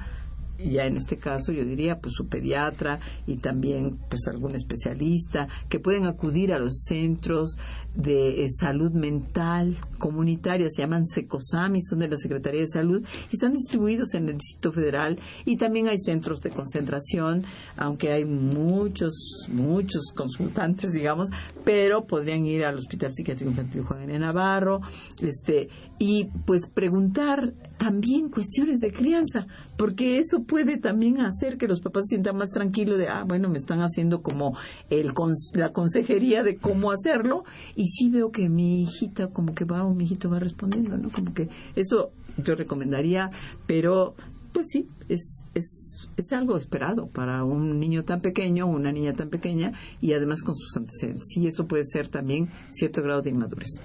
[0.68, 5.81] ya en este caso yo diría pues su pediatra y también pues algún especialista que
[5.81, 7.57] pueden acudir a los centros
[7.95, 13.34] de eh, salud mental comunitaria se llaman SECOSAMI son de la Secretaría de Salud y
[13.34, 17.45] están distribuidos en el Distrito Federal y también hay centros de concentración
[17.76, 21.30] aunque hay muchos muchos consultantes digamos
[21.64, 24.18] pero podrían ir al Hospital Psiquiátrico Infantil Juan N.
[24.18, 24.80] Navarro
[25.20, 25.68] este
[25.99, 32.05] y pues preguntar también cuestiones de crianza, porque eso puede también hacer que los papás
[32.05, 34.57] se sientan más tranquilos de, ah, bueno, me están haciendo como
[34.88, 35.12] el,
[35.55, 37.45] la consejería de cómo hacerlo,
[37.81, 41.09] y sí veo que mi hijita como que va o mi hijito va respondiendo, ¿no?
[41.09, 43.31] Como que eso yo recomendaría,
[43.66, 44.14] pero
[44.53, 49.12] pues sí, es, es es algo esperado para un niño tan pequeño o una niña
[49.12, 51.26] tan pequeña y además con sus antecedentes.
[51.37, 53.81] Y eso puede ser también cierto grado de inmadurez.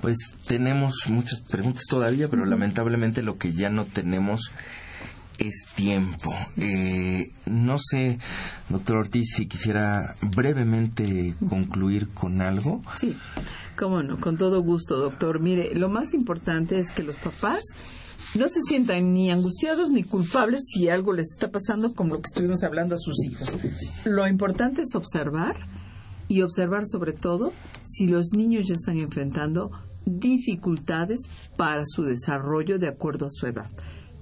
[0.00, 0.16] Pues
[0.46, 4.50] tenemos muchas preguntas todavía, pero lamentablemente lo que ya no tenemos
[5.38, 6.34] es tiempo.
[6.56, 8.18] Eh, no sé,
[8.68, 12.82] doctor Ortiz, si quisiera brevemente concluir con algo.
[12.94, 13.16] Sí,
[13.76, 15.40] cómo no, con todo gusto, doctor.
[15.40, 17.62] Mire, lo más importante es que los papás
[18.34, 22.28] no se sientan ni angustiados ni culpables si algo les está pasando como lo que
[22.32, 23.56] estuvimos hablando a sus hijos.
[24.04, 25.56] Lo importante es observar
[26.28, 27.52] y observar sobre todo
[27.84, 29.70] si los niños ya están enfrentando
[30.04, 31.22] dificultades
[31.56, 33.70] para su desarrollo de acuerdo a su edad,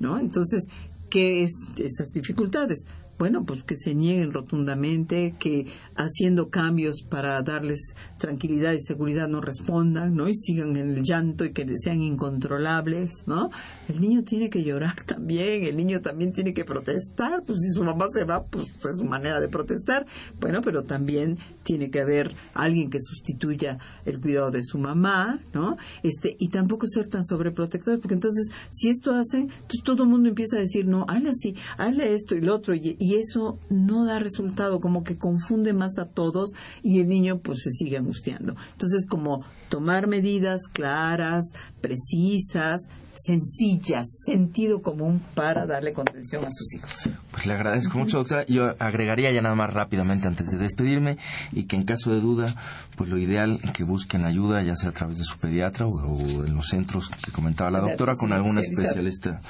[0.01, 0.19] ¿no?
[0.19, 0.67] Entonces,
[1.11, 2.87] ¿qué es esas dificultades?
[3.19, 9.41] Bueno, pues que se nieguen rotundamente, que haciendo cambios para darles tranquilidad y seguridad no
[9.41, 10.29] respondan, ¿no?
[10.29, 13.51] Y sigan en el llanto y que sean incontrolables, ¿no?
[13.89, 17.85] El niño tiene que llorar también, el niño también tiene que protestar, pues si su
[17.85, 20.07] mamá se va, pues es su manera de protestar,
[20.39, 25.77] bueno, pero también tiene que haber alguien que sustituya el cuidado de su mamá, ¿no?
[26.03, 30.29] Este, y tampoco ser tan sobreprotector, porque entonces, si esto hace, entonces todo el mundo
[30.29, 34.19] empieza a decir, no, hazle así, hazle esto y lo otro, y eso no da
[34.19, 36.51] resultado, como que confunde más a todos
[36.83, 38.57] y el niño pues se sigue angustiando.
[38.73, 41.45] Entonces, como tomar medidas claras,
[41.81, 47.11] precisas, sencillas, sentido común para darle contención a sus hijos.
[47.31, 48.45] Pues le agradezco mucho, doctora.
[48.47, 51.19] Yo agregaría ya nada más rápidamente antes de despedirme
[51.53, 52.55] y que en caso de duda,
[52.97, 56.45] pues lo ideal es que busquen ayuda, ya sea a través de su pediatra o,
[56.45, 59.41] en los centros que comentaba la doctora, con algún especialista,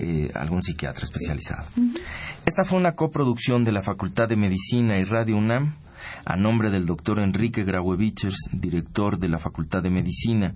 [0.00, 1.68] eh, algún psiquiatra especializado.
[2.46, 5.74] Esta fue una coproducción de la Facultad de Medicina y Radio UNAM
[6.24, 10.54] a nombre del doctor Enrique Grauevichers, director de la Facultad de Medicina,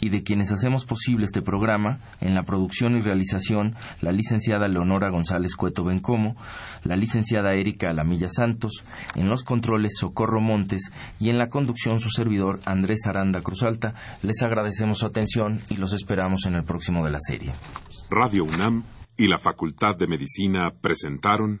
[0.00, 5.10] y de quienes hacemos posible este programa, en la producción y realización, la licenciada Leonora
[5.10, 6.36] González Cueto Bencomo,
[6.84, 8.84] la licenciada Erika Alamilla Santos,
[9.14, 13.94] en los controles Socorro Montes y en la conducción su servidor Andrés Aranda Cruzalta.
[14.22, 17.54] Les agradecemos su atención y los esperamos en el próximo de la serie.
[18.10, 18.84] Radio UNAM
[19.16, 21.60] y la Facultad de Medicina presentaron